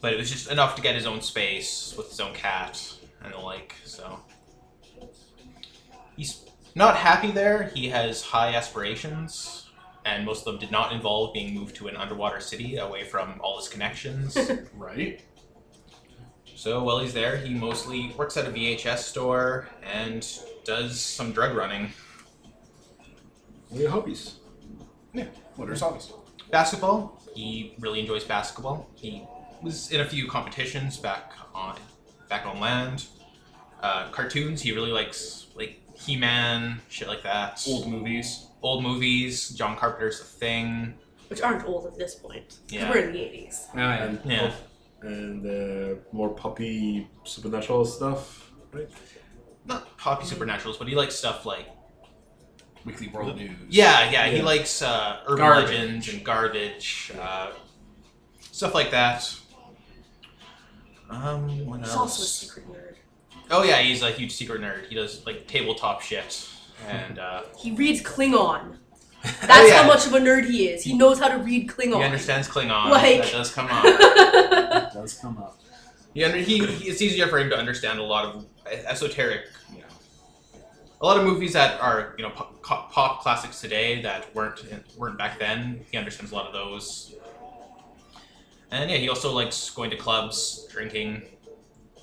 but 0.00 0.14
it 0.14 0.16
was 0.16 0.30
just 0.30 0.50
enough 0.50 0.74
to 0.76 0.82
get 0.82 0.94
his 0.94 1.04
own 1.04 1.20
space 1.20 1.94
with 1.94 2.08
his 2.08 2.20
own 2.20 2.32
cat 2.32 2.82
and 3.22 3.34
the 3.34 3.38
like. 3.38 3.74
So 3.84 4.18
he's 6.16 6.46
not 6.74 6.96
happy 6.96 7.30
there. 7.30 7.64
He 7.74 7.90
has 7.90 8.22
high 8.22 8.54
aspirations, 8.54 9.68
and 10.06 10.24
most 10.24 10.46
of 10.46 10.52
them 10.54 10.58
did 10.58 10.70
not 10.70 10.90
involve 10.90 11.34
being 11.34 11.52
moved 11.52 11.76
to 11.76 11.88
an 11.88 11.96
underwater 11.96 12.40
city 12.40 12.78
away 12.78 13.04
from 13.04 13.42
all 13.42 13.58
his 13.58 13.68
connections. 13.68 14.38
Right. 14.74 15.22
So 16.56 16.82
while 16.82 16.98
he's 16.98 17.12
there, 17.14 17.36
he 17.36 17.54
mostly 17.54 18.12
works 18.16 18.36
at 18.36 18.46
a 18.46 18.50
VHS 18.50 18.98
store 18.98 19.68
and 19.82 20.26
does 20.64 21.00
some 21.00 21.32
drug 21.32 21.54
running. 21.54 21.92
What 23.68 23.78
are 23.78 23.82
your 23.82 23.90
hobbies? 23.90 24.36
Yeah. 25.12 25.26
What 25.56 25.68
are 25.68 25.72
his 25.72 25.80
hobbies? 25.80 26.12
Basketball. 26.50 27.20
He 27.34 27.74
really 27.78 28.00
enjoys 28.00 28.24
basketball. 28.24 28.88
He 28.94 29.22
was 29.62 29.90
in 29.92 30.00
a 30.00 30.04
few 30.04 30.26
competitions 30.28 30.96
back 30.96 31.32
on 31.54 31.76
back 32.28 32.46
on 32.46 32.58
land. 32.60 33.06
Uh, 33.82 34.08
cartoons. 34.10 34.62
He 34.62 34.72
really 34.72 34.90
likes 34.92 35.48
like 35.54 35.78
He-Man, 35.94 36.80
shit 36.88 37.08
like 37.08 37.22
that. 37.22 37.62
Old 37.68 37.86
movies. 37.88 38.46
Old 38.62 38.82
movies. 38.82 39.50
John 39.50 39.76
Carpenter's 39.76 40.18
The 40.18 40.24
Thing. 40.24 40.94
Which 41.28 41.42
aren't 41.42 41.66
old 41.66 41.86
at 41.86 41.98
this 41.98 42.14
point. 42.14 42.58
Yeah. 42.68 42.88
We're 42.90 43.00
in 43.00 43.12
the 43.12 43.18
80s. 43.18 43.66
Ah, 43.74 43.76
yeah. 43.76 44.04
And 44.04 44.20
Yeah. 44.24 44.52
And 45.02 45.46
uh, 45.46 45.96
more 46.12 46.30
poppy 46.30 47.08
supernatural 47.24 47.84
stuff, 47.84 48.50
right? 48.72 48.88
Not 49.66 49.96
poppy 49.98 50.24
supernaturals, 50.26 50.78
but 50.78 50.88
he 50.88 50.94
likes 50.94 51.14
stuff 51.14 51.44
like 51.46 51.66
Weekly 52.84 53.08
World 53.08 53.36
News. 53.36 53.50
yeah, 53.68 54.10
yeah. 54.10 54.26
He 54.28 54.38
Yeah. 54.38 54.42
likes 54.44 54.80
uh, 54.82 55.20
urban 55.26 55.36
Garbage. 55.38 55.70
legends 55.70 56.08
and 56.12 56.24
garbage, 56.24 57.12
uh, 57.20 57.50
stuff 58.52 58.74
like 58.74 58.90
that. 58.92 59.32
Um, 61.08 61.66
what 61.66 61.80
He's 61.80 61.88
else? 61.90 61.96
also 61.96 62.22
a 62.22 62.26
secret 62.26 62.66
nerd. 62.68 62.94
Oh 63.50 63.62
yeah, 63.62 63.78
he's 63.78 64.02
a 64.02 64.10
huge 64.10 64.32
secret 64.34 64.60
nerd. 64.60 64.88
He 64.88 64.94
does 64.96 65.24
like 65.24 65.46
tabletop 65.46 66.00
shit, 66.02 66.48
and 66.88 67.18
uh, 67.18 67.42
He 67.58 67.72
reads 67.72 68.02
Klingon. 68.02 68.78
That's 69.22 69.48
Oh, 69.50 69.66
yeah. 69.66 69.82
how 69.82 69.86
much 69.88 70.06
of 70.06 70.14
a 70.14 70.18
nerd 70.18 70.46
he 70.46 70.68
is. 70.68 70.82
He 70.84 70.96
knows 70.96 71.18
how 71.18 71.28
to 71.28 71.38
read 71.38 71.68
Klingon. 71.68 71.98
he 71.98 72.02
understands 72.04 72.48
Klingon. 72.48 72.90
Like- 72.90 73.22
that 73.22 73.32
does 73.32 73.52
come 73.52 73.66
on. 73.70 73.82
Does 74.96 75.14
come 75.18 75.36
up. 75.36 75.58
He, 76.14 76.24
under, 76.24 76.38
he, 76.38 76.64
he 76.66 76.88
it's 76.88 77.02
easier 77.02 77.26
for 77.26 77.38
him 77.38 77.50
to 77.50 77.56
understand 77.58 77.98
a 77.98 78.02
lot 78.02 78.24
of 78.24 78.46
esoteric, 78.66 79.42
you 79.70 79.80
know, 79.80 79.84
a 81.02 81.04
lot 81.04 81.18
of 81.18 81.24
movies 81.24 81.52
that 81.52 81.78
are 81.82 82.14
you 82.16 82.24
know 82.24 82.30
pop, 82.30 82.90
pop, 82.90 83.20
classics 83.20 83.60
today 83.60 84.00
that 84.00 84.34
weren't 84.34 84.64
weren't 84.96 85.18
back 85.18 85.38
then. 85.38 85.84
He 85.90 85.98
understands 85.98 86.32
a 86.32 86.34
lot 86.34 86.46
of 86.46 86.54
those. 86.54 87.14
And 88.70 88.90
yeah, 88.90 88.96
he 88.96 89.08
also 89.10 89.32
likes 89.32 89.68
going 89.70 89.90
to 89.90 89.96
clubs, 89.96 90.66
drinking. 90.72 91.22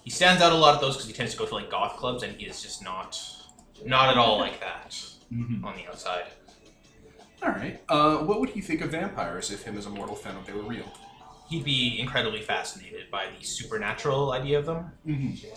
He 0.04 0.12
stands 0.12 0.42
out 0.42 0.52
a 0.52 0.56
lot 0.56 0.76
of 0.76 0.82
those 0.82 0.96
because 0.96 1.08
he 1.08 1.14
tends 1.14 1.32
to 1.34 1.38
go 1.40 1.46
to 1.48 1.56
like 1.56 1.72
goth 1.72 1.98
clubs, 1.98 2.22
and 2.22 2.40
he 2.40 2.46
is 2.46 2.62
just 2.62 2.84
not, 2.84 3.20
not 3.86 4.10
at 4.10 4.18
all 4.18 4.38
like 4.38 4.60
that 4.60 4.92
Mhm. 5.34 5.64
on 5.64 5.76
the 5.76 5.88
outside. 5.88 6.26
All 7.42 7.50
right. 7.50 7.82
Uh, 7.90 8.18
what 8.18 8.40
would 8.40 8.52
he 8.52 8.62
think 8.62 8.82
of 8.82 8.92
vampires 8.92 9.50
if 9.52 9.64
him 9.64 9.78
as 9.78 9.88
a 9.88 9.90
mortal 9.90 10.16
found 10.16 10.38
out 10.38 10.46
they 10.46 10.54
were 10.54 10.62
real? 10.62 10.86
He'd 11.50 11.64
be 11.64 12.00
incredibly 12.00 12.42
fascinated 12.42 13.12
by 13.12 13.28
the 13.38 13.46
supernatural 13.46 14.32
idea 14.32 14.60
of 14.60 14.66
them. 14.66 14.92
Mm-hmm. 15.08 15.48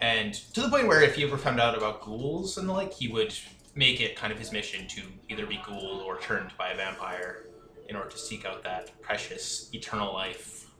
and 0.00 0.34
to 0.54 0.60
the 0.62 0.68
point 0.68 0.86
where 0.88 1.02
if 1.02 1.14
he 1.16 1.24
ever 1.24 1.36
found 1.36 1.60
out 1.60 1.76
about 1.76 2.02
ghouls 2.02 2.56
and 2.58 2.68
the 2.68 2.72
like, 2.72 2.92
he 2.92 3.08
would 3.08 3.34
make 3.74 4.00
it 4.00 4.16
kind 4.16 4.32
of 4.32 4.38
his 4.38 4.52
mission 4.52 4.86
to 4.88 5.02
either 5.28 5.46
be 5.46 5.60
ghouled 5.66 6.02
or 6.02 6.18
turned 6.20 6.50
by 6.56 6.70
a 6.70 6.76
vampire 6.76 7.46
in 7.88 7.96
order 7.96 8.08
to 8.10 8.18
seek 8.18 8.44
out 8.46 8.62
that 8.62 8.90
precious 9.02 9.68
eternal 9.74 10.12
life 10.14 10.70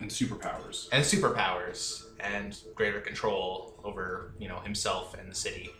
And 0.00 0.08
superpowers. 0.10 0.88
and 0.92 1.04
superpowers 1.04 2.04
and 2.20 2.56
greater 2.74 3.00
control 3.00 3.74
over 3.84 4.32
you 4.38 4.48
know 4.48 4.60
himself 4.60 5.14
and 5.18 5.30
the 5.30 5.34
city. 5.34 5.70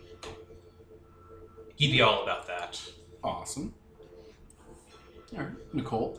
He'd 1.77 1.93
be 1.93 2.03
all 2.03 2.23
about 2.23 2.47
that. 2.49 2.81
Awesome. 3.23 3.73
All 5.37 5.41
right. 5.45 5.75
Nicole. 5.75 6.19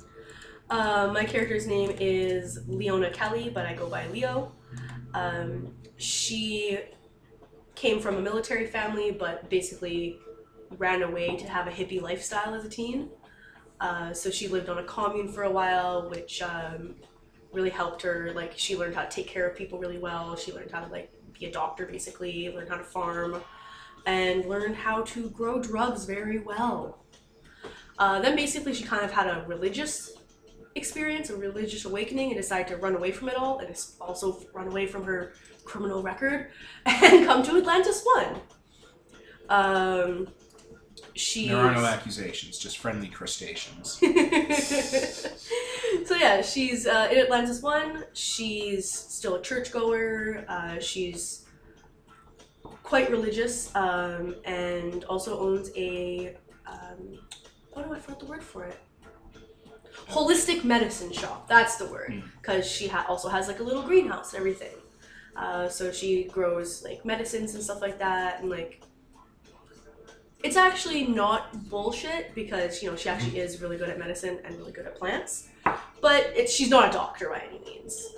Uh, 0.70 1.12
my 1.14 1.24
character's 1.24 1.68
name 1.68 1.96
is 2.00 2.60
Leona 2.68 3.12
Kelly, 3.12 3.52
but 3.54 3.66
I 3.66 3.74
go 3.74 3.88
by 3.88 4.08
Leo. 4.08 4.52
Um, 5.14 5.76
she 5.98 6.80
came 7.76 8.00
from 8.00 8.16
a 8.16 8.22
military 8.22 8.66
family, 8.66 9.12
but 9.12 9.48
basically 9.50 10.18
ran 10.78 11.04
away 11.04 11.36
to 11.36 11.48
have 11.48 11.68
a 11.68 11.72
hippie 11.72 12.02
lifestyle 12.02 12.56
as 12.56 12.66
a 12.66 12.70
teen. 12.70 13.10
Uh, 13.80 14.12
so 14.14 14.32
she 14.32 14.48
lived 14.48 14.70
on 14.70 14.80
a 14.80 14.84
commune 14.84 15.28
for 15.28 15.44
a 15.44 15.52
while, 15.52 16.10
which 16.10 16.42
um, 16.42 16.96
really 17.54 17.70
helped 17.70 18.02
her. 18.02 18.32
Like 18.34 18.54
she 18.56 18.76
learned 18.76 18.96
how 18.96 19.04
to 19.04 19.10
take 19.10 19.28
care 19.28 19.48
of 19.48 19.56
people 19.56 19.78
really 19.78 20.00
well. 20.00 20.36
She 20.36 20.52
learned 20.52 20.72
how 20.72 20.80
to 20.80 20.92
like 20.92 21.12
be 21.38 21.46
a 21.46 21.52
doctor, 21.52 21.86
basically. 21.86 22.50
Learned 22.50 22.70
how 22.70 22.78
to 22.78 22.84
farm, 22.84 23.44
and 24.08 24.46
learned 24.46 24.78
how 24.78 25.04
to 25.04 25.30
grow 25.30 25.62
drugs 25.62 26.06
very 26.06 26.40
well. 26.40 27.06
Uh, 28.00 28.20
then 28.20 28.36
basically 28.36 28.74
she 28.74 28.84
kind 28.84 29.06
of 29.06 29.12
had 29.12 29.28
a 29.28 29.46
religious 29.48 30.15
experience, 30.75 31.29
a 31.29 31.36
religious 31.36 31.86
awakening, 31.86 32.32
and 32.32 32.38
decide 32.38 32.67
to 32.67 32.77
run 32.77 32.96
away 32.96 33.12
from 33.12 33.29
it 33.29 33.36
all, 33.36 33.60
and 33.60 33.75
also 34.00 34.44
run 34.53 34.67
away 34.67 34.86
from 34.86 35.03
her 35.03 35.34
criminal 35.63 36.03
record, 36.03 36.51
and 36.86 37.25
come 37.25 37.44
to 37.44 37.58
Atlantis 37.58 38.05
One. 38.15 38.41
Um, 39.50 40.27
she. 41.13 41.48
There 41.48 41.58
are 41.58 41.74
no 41.74 41.86
accusations, 41.86 42.58
just 42.58 42.77
friendly 42.77 43.08
crustaceans. 43.08 44.00
so 46.05 46.15
yeah, 46.15 46.41
she's 46.41 46.88
uh, 46.88 47.10
in 47.12 47.20
Atlantis 47.20 47.62
One. 47.62 48.05
She's 48.13 48.91
still 48.91 49.36
a 49.36 49.41
churchgoer. 49.41 50.46
Uh, 50.48 50.79
she's 50.79 51.46
quite 52.84 53.10
religious, 53.10 53.74
um, 53.75 54.36
and 54.46 55.03
also 55.05 55.39
owns 55.39 55.72
a 55.75 56.36
um, 56.67 57.20
oh 57.75 57.82
no, 57.82 57.94
I 57.94 58.00
forgot 58.00 58.20
the 58.20 58.25
word 58.25 58.44
for 58.44 58.65
it. 58.65 58.77
Holistic 60.10 60.64
medicine 60.64 61.12
shop. 61.12 61.48
That's 61.48 61.78
the 61.78 61.86
word, 61.88 62.14
Hmm. 62.14 62.28
because 62.42 62.66
she 62.70 62.88
ha- 62.88 63.06
also 63.08 63.28
has 63.30 63.48
like 63.48 63.60
a 63.60 63.64
little 63.64 63.84
greenhouse 63.84 64.34
and 64.34 64.40
everything. 64.40 64.75
Uh, 65.36 65.68
so 65.68 65.92
she 65.92 66.25
grows 66.25 66.84
like 66.84 67.04
medicines 67.06 67.56
and 67.56 67.64
stuff 67.64 67.82
like 67.82 68.00
that, 68.00 68.42
and 68.42 68.50
like 68.50 68.82
it's 70.44 70.58
actually 70.58 71.08
not 71.08 71.70
bullshit 71.70 72.34
because 72.36 72.82
you 72.84 72.90
know 72.90 72.96
she 72.96 73.10
actually 73.10 73.40
is 73.40 73.62
really 73.62 73.78
good 73.78 73.90
at 73.90 73.98
medicine 73.98 74.38
and 74.44 74.56
really 74.58 74.72
good 74.72 74.86
at 74.86 74.96
plants 74.96 75.48
but 76.02 76.32
it's, 76.36 76.54
she's 76.54 76.70
not 76.70 76.88
a 76.90 76.92
doctor 76.92 77.30
by 77.30 77.42
any 77.50 77.60
means 77.66 78.14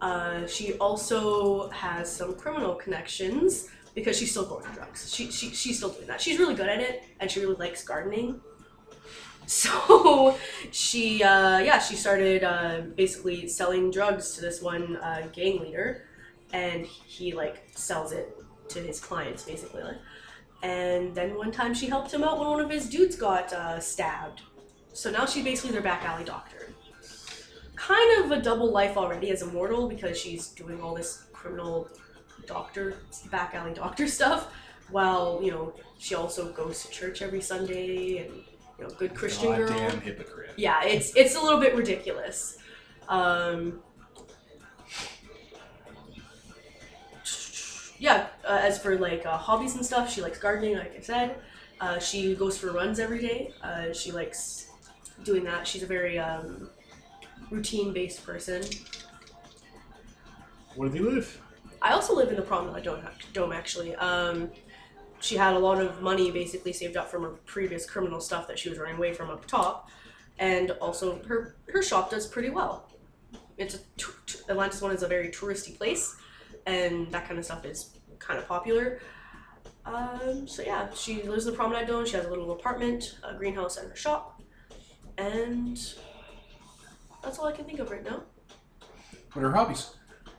uh, 0.00 0.46
she 0.46 0.74
also 0.74 1.68
has 1.68 2.10
some 2.10 2.34
criminal 2.34 2.74
connections 2.76 3.68
because 3.94 4.16
she's 4.18 4.30
still 4.30 4.46
growing 4.46 4.64
drugs 4.72 5.12
she, 5.12 5.30
she, 5.30 5.50
she's 5.50 5.76
still 5.76 5.90
doing 5.90 6.06
that 6.06 6.18
she's 6.20 6.38
really 6.38 6.54
good 6.54 6.68
at 6.68 6.80
it 6.80 7.02
and 7.18 7.30
she 7.30 7.40
really 7.40 7.56
likes 7.56 7.84
gardening 7.84 8.40
so 9.62 10.38
she 10.70 11.22
uh, 11.22 11.58
yeah 11.58 11.78
she 11.78 11.96
started 11.96 12.44
uh, 12.44 12.82
basically 12.94 13.48
selling 13.48 13.90
drugs 13.90 14.34
to 14.34 14.40
this 14.40 14.62
one 14.62 14.96
uh, 14.96 15.26
gang 15.32 15.60
leader 15.60 16.04
and 16.52 16.86
he 16.86 17.32
like 17.32 17.62
sells 17.74 18.12
it 18.12 18.36
to 18.68 18.78
his 18.78 19.00
clients 19.00 19.42
basically 19.42 19.82
and 20.62 21.14
then 21.14 21.36
one 21.36 21.52
time 21.52 21.72
she 21.74 21.86
helped 21.86 22.12
him 22.12 22.22
out 22.22 22.38
when 22.38 22.48
one 22.48 22.60
of 22.60 22.70
his 22.70 22.88
dudes 22.88 23.16
got 23.16 23.52
uh, 23.52 23.80
stabbed. 23.80 24.42
So 24.92 25.10
now 25.10 25.24
she's 25.24 25.44
basically 25.44 25.72
their 25.72 25.82
back 25.82 26.04
alley 26.04 26.24
doctor. 26.24 26.72
Kind 27.76 28.24
of 28.24 28.30
a 28.32 28.42
double 28.42 28.70
life 28.70 28.96
already 28.96 29.30
as 29.30 29.40
a 29.42 29.46
mortal 29.46 29.88
because 29.88 30.18
she's 30.18 30.48
doing 30.48 30.82
all 30.82 30.94
this 30.94 31.24
criminal 31.32 31.88
doctor, 32.46 32.98
back 33.30 33.54
alley 33.54 33.72
doctor 33.72 34.06
stuff, 34.18 34.52
while, 34.90 35.40
you 35.42 35.50
know, 35.50 35.72
she 35.98 36.14
also 36.14 36.52
goes 36.52 36.84
to 36.84 36.90
church 36.90 37.22
every 37.22 37.40
Sunday 37.40 38.18
and, 38.18 38.42
you 38.80 38.86
know, 38.86 38.94
good 38.94 39.14
Christian 39.14 39.54
girl. 39.54 39.68
Goddamn 39.68 40.00
hypocrite. 40.00 40.52
Yeah, 40.56 40.82
it's 40.84 41.14
it's 41.14 41.36
a 41.36 41.40
little 41.40 41.60
bit 41.60 41.74
ridiculous. 41.74 42.56
Um, 43.08 43.80
yeah, 47.98 48.28
uh, 48.44 48.58
as 48.62 48.78
for 48.78 48.96
like 48.98 49.26
uh, 49.26 49.36
hobbies 49.36 49.74
and 49.74 49.84
stuff, 49.84 50.10
she 50.10 50.22
likes 50.22 50.38
gardening, 50.38 50.78
like 50.78 50.96
I 50.96 51.00
said. 51.00 51.36
Uh, 51.80 51.98
she 51.98 52.34
goes 52.34 52.58
for 52.58 52.72
runs 52.72 52.98
every 52.98 53.20
day. 53.20 53.52
Uh, 53.62 53.92
she 53.92 54.12
likes 54.12 54.70
doing 55.24 55.44
that. 55.44 55.66
She's 55.66 55.82
a 55.82 55.86
very 55.86 56.18
um, 56.18 56.68
routine-based 57.50 58.24
person. 58.24 58.62
Where 60.76 60.88
do 60.88 60.96
you 60.96 61.10
live? 61.10 61.40
I 61.82 61.92
also 61.92 62.14
live 62.14 62.28
in 62.28 62.36
the 62.36 62.42
Promenade 62.42 62.84
Dome, 62.84 63.00
dome 63.32 63.52
actually. 63.52 63.94
Um, 63.96 64.50
she 65.20 65.36
had 65.36 65.54
a 65.54 65.58
lot 65.58 65.80
of 65.80 66.02
money 66.02 66.30
basically 66.30 66.72
saved 66.72 66.96
up 66.96 67.10
from 67.10 67.22
her 67.22 67.30
previous 67.46 67.88
criminal 67.88 68.20
stuff 68.20 68.48
that 68.48 68.58
she 68.58 68.68
was 68.68 68.78
running 68.78 68.96
away 68.96 69.12
from 69.12 69.30
up 69.30 69.46
top, 69.46 69.88
and 70.38 70.70
also 70.72 71.22
her 71.24 71.56
her 71.72 71.82
shop 71.82 72.10
does 72.10 72.26
pretty 72.26 72.50
well. 72.50 72.90
It's 73.58 73.74
a 73.74 73.78
t- 73.98 74.06
t- 74.26 74.38
Atlantis 74.48 74.80
one 74.80 74.92
is 74.92 75.02
a 75.02 75.08
very 75.08 75.28
touristy 75.28 75.76
place, 75.76 76.16
and 76.66 77.10
that 77.12 77.26
kind 77.26 77.38
of 77.38 77.44
stuff 77.44 77.64
is 77.64 77.98
kind 78.18 78.38
of 78.38 78.48
popular. 78.48 79.00
Um, 79.84 80.46
so 80.48 80.62
yeah, 80.62 80.88
she 80.94 81.22
lives 81.22 81.46
in 81.46 81.52
the 81.52 81.56
Promenade 81.56 81.86
Dome. 81.86 82.06
She 82.06 82.16
has 82.16 82.26
a 82.26 82.30
little 82.30 82.52
apartment, 82.52 83.18
a 83.22 83.34
greenhouse, 83.34 83.76
and 83.76 83.88
her 83.88 83.96
shop, 83.96 84.42
and 85.18 85.78
that's 87.22 87.38
all 87.38 87.46
I 87.46 87.52
can 87.52 87.66
think 87.66 87.78
of 87.78 87.90
right 87.90 88.04
now. 88.04 88.22
What 89.32 89.44
are 89.44 89.50
her 89.50 89.56
hobbies? 89.56 89.90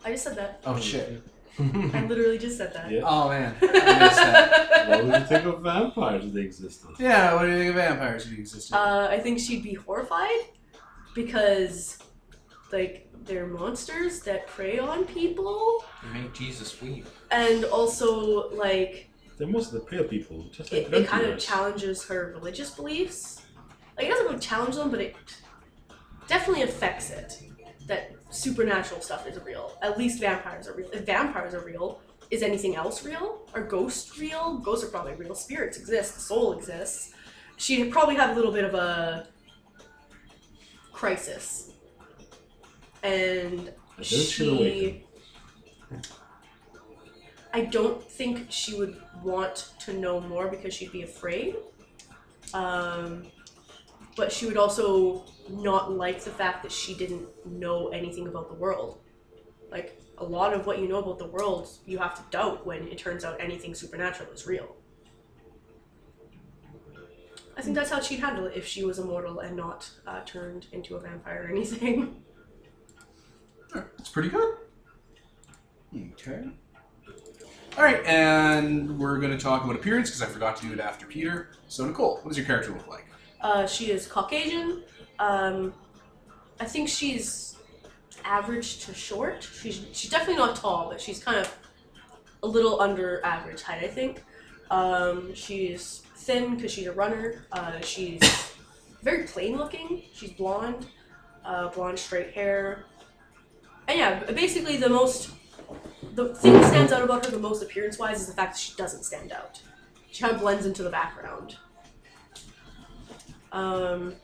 I 0.04 0.12
just 0.12 0.24
said 0.24 0.36
that. 0.36 0.62
Oh 0.66 0.80
shit. 0.80 1.22
I 1.94 2.06
literally 2.06 2.38
just 2.38 2.58
said 2.58 2.74
that. 2.74 2.90
Yeah. 2.92 3.02
Oh 3.06 3.30
man, 3.30 3.56
I 3.62 3.66
missed 3.66 4.16
that. 4.18 4.90
what 4.90 5.04
would 5.06 5.14
you 5.22 5.26
think 5.28 5.46
of 5.46 5.62
vampires 5.62 6.26
if 6.26 6.34
they 6.34 6.42
existed? 6.42 6.90
Yeah, 7.00 7.36
what 7.36 7.44
do 7.44 7.50
you 7.52 7.58
think 7.58 7.70
of 7.70 7.76
vampires 7.76 8.26
if 8.26 8.32
you 8.32 8.38
existed? 8.40 8.76
Uh, 8.76 9.08
I 9.12 9.20
think 9.20 9.40
she'd 9.40 9.64
be 9.64 9.74
horrified 9.74 10.40
because, 11.14 12.00
like, 12.72 13.08
they're 13.26 13.48
monsters 13.48 14.22
that 14.22 14.48
prey 14.48 14.80
on 14.80 15.06
people, 15.06 15.84
You 16.08 16.22
make 16.22 16.34
Jesus 16.34 16.82
weep. 16.82 17.06
and 17.30 17.66
also 17.66 18.50
like 18.52 19.10
They're 19.38 19.48
mostly 19.48 19.80
the 19.80 19.86
pale 19.86 20.06
people, 20.06 20.46
just 20.52 20.72
like 20.72 20.84
it, 20.88 20.94
it 20.94 21.08
kind 21.08 21.26
of 21.26 21.38
challenges 21.38 22.04
her 22.06 22.32
religious 22.36 22.72
beliefs. 22.72 23.42
Like, 23.98 24.08
it 24.08 24.10
doesn't 24.10 24.26
really 24.26 24.40
challenge 24.40 24.76
them, 24.76 24.90
but 24.90 25.02
it 25.02 25.16
definitely 26.28 26.64
affects 26.64 27.12
it 27.12 27.34
that 27.88 28.12
supernatural 28.32 29.02
stuff 29.02 29.28
is 29.28 29.40
real. 29.44 29.78
At 29.82 29.98
least 29.98 30.20
vampires 30.20 30.68
are 30.68 30.74
real. 30.74 30.90
If 30.92 31.06
vampires 31.06 31.54
are 31.54 31.64
real, 31.64 32.02
is 32.32 32.42
anything 32.42 32.76
else 32.76 33.06
real? 33.06 33.42
Are 33.54 33.62
ghosts 33.62 34.18
real? 34.18 34.58
Ghosts 34.58 34.86
are 34.86 34.90
probably 34.90 35.14
real. 35.16 35.36
Spirits 35.36 35.78
exist. 35.78 36.16
The 36.16 36.22
soul 36.22 36.54
exists. 36.54 37.14
She'd 37.58 37.92
probably 37.92 38.16
have 38.16 38.32
a 38.32 38.34
little 38.34 38.52
bit 38.52 38.64
of 38.64 38.74
a 38.74 39.28
crisis. 40.94 41.72
And 43.04 43.74
she. 44.02 45.06
I 47.54 47.66
don't 47.66 48.02
think 48.02 48.50
she 48.50 48.76
would 48.80 49.02
want 49.22 49.74
to 49.80 49.94
know 49.94 50.22
more 50.22 50.48
because 50.48 50.74
she'd 50.74 50.94
be 50.94 51.04
afraid. 51.04 51.58
Um, 52.54 53.24
but 54.16 54.32
she 54.32 54.46
would 54.46 54.58
also 54.58 55.26
not 55.52 55.92
like 55.92 56.24
the 56.24 56.30
fact 56.30 56.64
that 56.64 56.72
she 56.72 56.94
didn't 56.94 57.28
know 57.46 57.90
anything 57.90 58.28
about 58.28 58.48
the 58.48 58.56
world. 58.56 59.00
Like, 59.72 60.00
a 60.18 60.24
lot 60.24 60.54
of 60.54 60.66
what 60.66 60.80
you 60.80 60.88
know 60.88 60.98
about 61.00 61.20
the 61.20 61.28
world, 61.28 61.70
you 61.86 61.98
have 61.98 62.16
to 62.16 62.24
doubt 62.30 62.66
when 62.66 62.88
it 62.88 62.98
turns 62.98 63.24
out 63.24 63.40
anything 63.40 63.74
supernatural 63.74 64.32
is 64.32 64.46
real. 64.46 64.76
I 67.58 67.62
think 67.62 67.76
that's 67.76 67.90
how 67.90 68.00
she'd 68.00 68.20
handle 68.20 68.46
it 68.46 68.54
if 68.56 68.66
she 68.66 68.84
was 68.84 69.00
immortal 69.00 69.40
and 69.40 69.56
not 69.56 69.90
uh, 70.08 70.22
turned 70.26 70.68
into 70.72 70.96
a 70.96 71.00
vampire 71.00 71.46
or 71.48 71.50
anything. 71.56 72.24
That's 73.74 74.10
pretty 74.10 74.30
good. 74.30 74.56
Okay. 76.14 76.44
All 77.78 77.84
right, 77.84 78.06
and 78.06 79.00
we're 79.00 79.18
going 79.18 79.32
to 79.32 79.42
talk 79.42 79.64
about 79.64 79.76
appearance 79.76 80.10
because 80.10 80.22
I 80.22 80.26
forgot 80.26 80.58
to 80.58 80.68
do 80.68 80.74
it 80.74 80.80
after 80.80 81.06
Peter. 81.06 81.52
So 81.68 81.86
Nicole, 81.86 82.18
what 82.18 82.28
does 82.28 82.38
your 82.38 82.46
character 82.46 82.72
look 82.72 82.88
like? 82.88 83.08
Uh, 83.40 83.66
she 83.66 83.92
is 83.92 84.08
Caucasian. 84.08 84.84
Um, 85.22 85.74
I 86.60 86.66
think 86.66 86.90
she's 86.90 87.56
average 88.26 88.86
to 88.86 88.94
short. 88.94 89.48
She's 89.62 89.86
she's 89.94 90.10
definitely 90.10 90.38
not 90.38 90.56
tall, 90.56 90.90
but 90.90 91.00
she's 91.00 91.24
kind 91.24 91.38
of 91.38 91.58
a 92.44 92.48
little 92.48 92.82
under 92.82 93.24
average 93.24 93.62
height. 93.62 93.84
I 93.84 93.88
think. 93.88 94.24
Um, 94.72 95.34
she's 95.36 96.02
thin 96.16 96.56
because 96.56 96.72
she's 96.72 96.88
a 96.88 96.92
runner. 96.92 97.46
Uh, 97.52 97.80
she's 97.82 98.20
very 99.04 99.24
plain 99.24 99.58
looking. 99.58 100.04
She's 100.14 100.32
blonde, 100.32 100.88
uh, 101.46 101.70
blonde 101.70 102.00
straight 102.00 102.32
hair. 102.32 102.86
And 103.88 104.00
yeah, 104.00 104.24
basically 104.32 104.78
the 104.78 104.90
most 104.90 105.30
the 106.14 106.34
thing 106.36 106.54
that 106.54 106.68
stands 106.70 106.92
out 106.92 107.04
about 107.04 107.26
her 107.26 107.32
the 107.32 107.40
most 107.40 107.62
appearance 107.62 108.00
wise 108.00 108.22
is 108.22 108.28
the 108.28 108.34
fact 108.34 108.54
that 108.54 108.60
she 108.60 108.74
doesn't 108.76 109.04
stand 109.04 109.32
out. 109.32 109.62
She 110.10 110.24
kind 110.24 110.34
of 110.34 110.42
blends 110.42 110.66
into 110.66 110.82
the 110.82 110.90
background. 110.90 111.58
Um, 113.52 114.16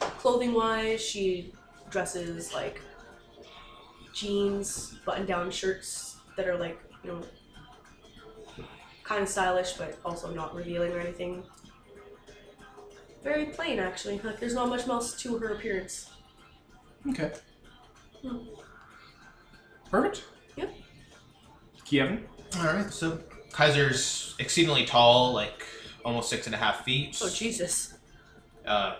clothing 0.00 0.54
wise, 0.54 1.00
she 1.00 1.52
dresses 1.90 2.52
like 2.54 2.80
jeans, 4.12 4.98
button 5.04 5.26
down 5.26 5.50
shirts 5.50 6.16
that 6.36 6.46
are 6.48 6.56
like, 6.56 6.80
you 7.04 7.10
know, 7.10 7.20
kind 9.04 9.22
of 9.22 9.28
stylish 9.28 9.72
but 9.72 9.98
also 10.04 10.32
not 10.34 10.54
revealing 10.54 10.92
or 10.92 10.98
anything. 10.98 11.42
Very 13.22 13.46
plain 13.46 13.78
actually. 13.78 14.18
Like 14.20 14.38
there's 14.38 14.54
not 14.54 14.68
much 14.68 14.86
else 14.88 15.20
to 15.22 15.38
her 15.38 15.54
appearance. 15.54 16.10
Okay. 17.08 17.32
Hmm. 18.22 18.38
Perfect. 19.90 20.24
Yep. 20.56 20.74
Kevin? 21.84 22.24
All 22.58 22.64
right, 22.64 22.90
so 22.90 23.18
Kaiser's 23.52 24.34
exceedingly 24.38 24.84
tall, 24.84 25.32
like 25.32 25.64
almost 26.04 26.28
six 26.28 26.46
and 26.46 26.54
a 26.54 26.58
half 26.58 26.84
feet. 26.84 27.18
Oh 27.22 27.30
Jesus. 27.30 27.94
uh, 28.66 28.96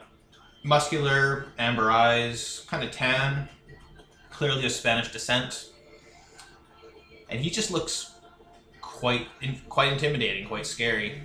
muscular, 0.68 1.46
amber 1.58 1.90
eyes, 1.90 2.64
kind 2.68 2.84
of 2.84 2.90
tan, 2.90 3.48
clearly 4.30 4.64
of 4.66 4.70
Spanish 4.70 5.10
descent, 5.10 5.70
and 7.30 7.40
he 7.40 7.48
just 7.48 7.70
looks 7.70 8.12
quite 8.82 9.28
in, 9.40 9.58
quite 9.70 9.92
intimidating, 9.92 10.46
quite 10.46 10.66
scary. 10.66 11.22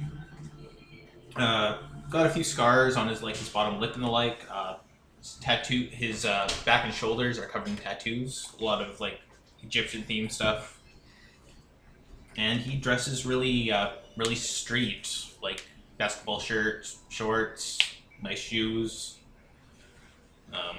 Uh, 1.35 1.77
got 2.09 2.25
a 2.25 2.29
few 2.29 2.43
scars 2.43 2.95
on 2.95 3.09
his 3.09 3.21
like 3.21 3.35
his 3.35 3.49
bottom 3.49 3.79
lip 3.79 3.95
and 3.95 4.03
the 4.03 4.07
like. 4.07 4.39
Uh, 4.49 4.75
his 5.19 5.35
tattoo, 5.35 5.89
his 5.91 6.25
uh, 6.25 6.47
back 6.65 6.85
and 6.85 6.93
shoulders 6.93 7.37
are 7.37 7.45
covered 7.45 7.67
in 7.67 7.75
tattoos. 7.75 8.49
A 8.59 8.63
lot 8.63 8.81
of 8.81 9.01
like 9.01 9.19
Egyptian 9.61 10.03
themed 10.03 10.31
stuff, 10.31 10.79
and 12.37 12.61
he 12.61 12.77
dresses 12.77 13.25
really 13.25 13.71
uh, 13.71 13.89
really 14.15 14.35
street, 14.35 15.33
like 15.41 15.65
basketball 15.97 16.39
shirts, 16.39 16.99
shorts, 17.09 17.77
nice 18.21 18.39
shoes. 18.39 19.17
Um, 20.53 20.77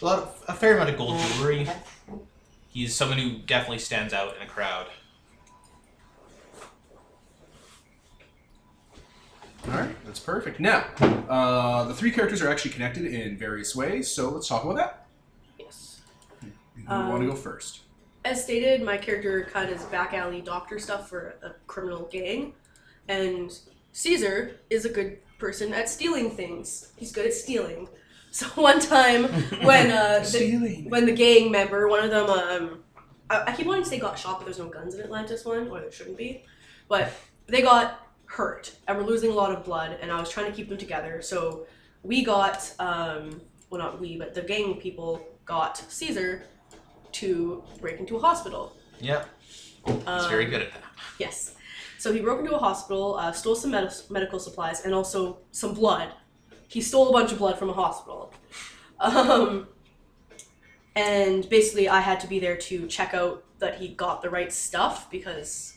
a 0.00 0.04
lot 0.04 0.18
of 0.18 0.44
a 0.48 0.52
fair 0.54 0.74
amount 0.74 0.90
of 0.90 0.96
gold 0.96 1.18
jewelry. 1.20 1.66
He's 2.68 2.94
someone 2.94 3.18
who 3.18 3.38
definitely 3.38 3.78
stands 3.78 4.12
out 4.12 4.36
in 4.36 4.42
a 4.42 4.46
crowd. 4.46 4.86
All 9.68 9.72
right, 9.78 10.04
that's 10.06 10.20
perfect. 10.20 10.58
Now, 10.58 10.86
uh, 11.28 11.84
the 11.84 11.94
three 11.94 12.10
characters 12.10 12.40
are 12.40 12.48
actually 12.48 12.70
connected 12.70 13.04
in 13.06 13.36
various 13.36 13.76
ways, 13.76 14.10
so 14.10 14.30
let's 14.30 14.48
talk 14.48 14.64
about 14.64 14.76
that. 14.76 15.06
Yes. 15.58 16.00
Who 16.40 16.84
want 16.86 17.08
to 17.10 17.14
Um, 17.14 17.26
go 17.26 17.34
first? 17.36 17.80
As 18.24 18.42
stated, 18.42 18.82
my 18.82 18.96
character 18.96 19.46
kind 19.50 19.70
of 19.70 19.76
is 19.78 19.84
back 19.86 20.14
alley 20.14 20.40
doctor 20.40 20.78
stuff 20.78 21.08
for 21.08 21.34
a 21.42 21.50
criminal 21.66 22.08
gang, 22.10 22.54
and 23.08 23.56
Caesar 23.92 24.56
is 24.70 24.84
a 24.86 24.88
good 24.88 25.18
person 25.38 25.74
at 25.74 25.88
stealing 25.88 26.30
things. 26.30 26.92
He's 26.96 27.12
good 27.12 27.26
at 27.26 27.34
stealing. 27.34 27.88
So 28.32 28.46
one 28.62 28.78
time 28.78 29.24
when 29.64 29.90
uh, 29.90 30.20
the, 30.32 30.84
when 30.88 31.04
the 31.04 31.12
gang 31.12 31.50
member, 31.50 31.88
one 31.88 32.04
of 32.04 32.10
them, 32.10 32.30
um, 32.30 32.78
I, 33.28 33.50
I 33.50 33.56
keep 33.56 33.66
wanting 33.66 33.82
to 33.82 33.88
say 33.90 33.98
got 33.98 34.16
shot, 34.16 34.38
but 34.38 34.44
there's 34.44 34.60
no 34.60 34.68
guns 34.68 34.94
in 34.94 35.00
Atlantis 35.00 35.44
one, 35.44 35.66
or 35.68 35.80
there 35.80 35.90
shouldn't 35.90 36.16
be, 36.16 36.44
but 36.88 37.12
they 37.48 37.60
got 37.60 38.06
hurt 38.26 38.76
and 38.86 38.96
we're 38.96 39.02
losing 39.04 39.30
a 39.32 39.34
lot 39.34 39.50
of 39.50 39.64
blood, 39.64 39.98
and 40.00 40.12
I 40.12 40.20
was 40.20 40.30
trying 40.30 40.46
to 40.46 40.52
keep 40.56 40.68
them 40.68 40.78
together. 40.78 41.20
So 41.22 41.66
we 42.04 42.24
got, 42.24 42.72
um, 42.78 43.40
well, 43.68 43.80
not 43.80 44.00
we, 44.00 44.16
but 44.16 44.32
the 44.34 44.42
gang 44.42 44.76
people 44.80 45.26
got 45.44 45.78
Caesar 45.78 46.44
to 47.12 47.64
break 47.80 47.98
into 47.98 48.16
a 48.16 48.20
hospital. 48.20 48.76
Yeah, 49.00 49.24
he's 49.84 50.06
Um, 50.06 50.30
very 50.30 50.44
good 50.44 50.62
at 50.62 50.72
that. 50.72 50.84
Yes. 51.18 51.54
So 51.98 52.12
he 52.12 52.20
broke 52.20 52.38
into 52.40 52.54
a 52.54 52.58
hospital, 52.58 53.16
uh, 53.16 53.32
stole 53.32 53.56
some 53.56 53.72
med- 53.72 53.92
medical 54.08 54.38
supplies, 54.38 54.84
and 54.84 54.94
also 54.94 55.38
some 55.50 55.74
blood. 55.74 56.12
He 56.70 56.80
stole 56.80 57.08
a 57.08 57.12
bunch 57.12 57.32
of 57.32 57.38
blood 57.38 57.58
from 57.58 57.68
a 57.68 57.72
hospital. 57.72 58.32
Um, 59.00 59.66
and 60.94 61.48
basically, 61.48 61.88
I 61.88 62.00
had 62.00 62.20
to 62.20 62.26
be 62.26 62.38
there 62.38 62.56
to 62.56 62.86
check 62.86 63.14
out 63.14 63.44
that 63.58 63.78
he 63.78 63.88
got 63.88 64.22
the 64.22 64.30
right 64.30 64.52
stuff 64.52 65.10
because 65.10 65.76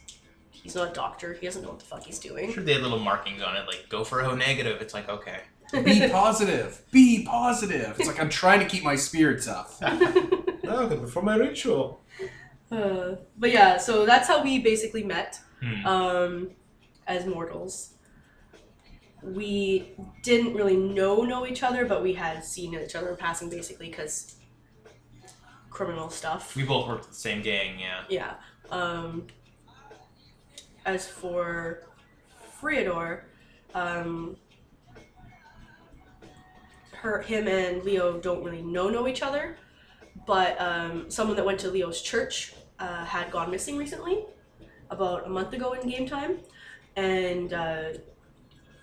he's 0.51 0.75
not 0.75 0.91
a 0.91 0.93
doctor. 0.93 1.33
He 1.33 1.45
doesn't 1.45 1.61
know 1.63 1.69
what 1.69 1.79
the 1.79 1.85
fuck 1.85 2.03
he's 2.03 2.23
I'm 2.23 2.29
doing. 2.29 2.53
sure 2.53 2.63
they 2.63 2.73
had 2.73 2.81
little 2.81 2.99
markings 2.99 3.41
on 3.41 3.55
it, 3.55 3.65
like 3.67 3.87
go 3.89 4.03
for 4.03 4.21
O 4.21 4.35
negative. 4.35 4.81
It's 4.81 4.93
like 4.93 5.09
okay. 5.09 5.39
Be 5.83 6.07
positive. 6.09 6.83
Be 6.91 7.25
positive. 7.25 7.95
It's 7.97 8.07
like 8.07 8.19
I'm 8.19 8.29
trying 8.29 8.59
to 8.59 8.65
keep 8.67 8.83
my 8.83 8.95
spirits 8.95 9.47
up. 9.47 9.71
No, 10.63 11.05
for 11.07 11.21
my 11.21 11.35
ritual. 11.35 11.99
Uh, 12.71 13.15
but 13.37 13.51
yeah, 13.51 13.75
so 13.77 14.05
that's 14.05 14.29
how 14.29 14.41
we 14.41 14.59
basically 14.59 15.03
met 15.03 15.39
Hmm. 15.61 15.85
um, 15.85 16.49
as 17.05 17.25
mortals. 17.25 17.92
We 19.23 19.91
didn't 20.21 20.53
really 20.53 20.75
know 20.75 21.23
know 21.23 21.45
each 21.45 21.63
other, 21.63 21.85
but 21.85 22.03
we 22.03 22.13
had 22.13 22.43
seen 22.43 22.73
each 22.75 22.95
other 22.95 23.09
in 23.09 23.15
passing 23.15 23.49
basically 23.49 23.89
because 23.89 24.35
criminal 25.69 26.09
stuff. 26.09 26.55
We 26.55 26.63
both 26.63 26.87
worked 26.87 27.05
at 27.05 27.09
the 27.09 27.15
same 27.15 27.41
gang, 27.41 27.79
yeah. 27.79 28.03
Yeah. 28.09 28.33
Um, 28.69 29.27
as 30.85 31.07
for 31.07 31.87
Friador, 32.61 33.21
um, 33.73 34.37
her, 36.93 37.21
him, 37.21 37.47
and 37.47 37.83
Leo 37.83 38.19
don't 38.19 38.43
really 38.43 38.61
know 38.61 38.89
know 38.89 39.07
each 39.07 39.21
other, 39.21 39.57
but 40.25 40.59
um, 40.61 41.09
someone 41.09 41.35
that 41.35 41.45
went 41.45 41.59
to 41.61 41.69
Leo's 41.69 42.01
church 42.01 42.53
uh, 42.79 43.03
had 43.03 43.31
gone 43.31 43.51
missing 43.51 43.77
recently, 43.77 44.25
about 44.89 45.25
a 45.25 45.29
month 45.29 45.53
ago 45.53 45.73
in 45.73 45.89
game 45.89 46.07
time, 46.07 46.37
and 46.95 47.53
uh, 47.53 47.89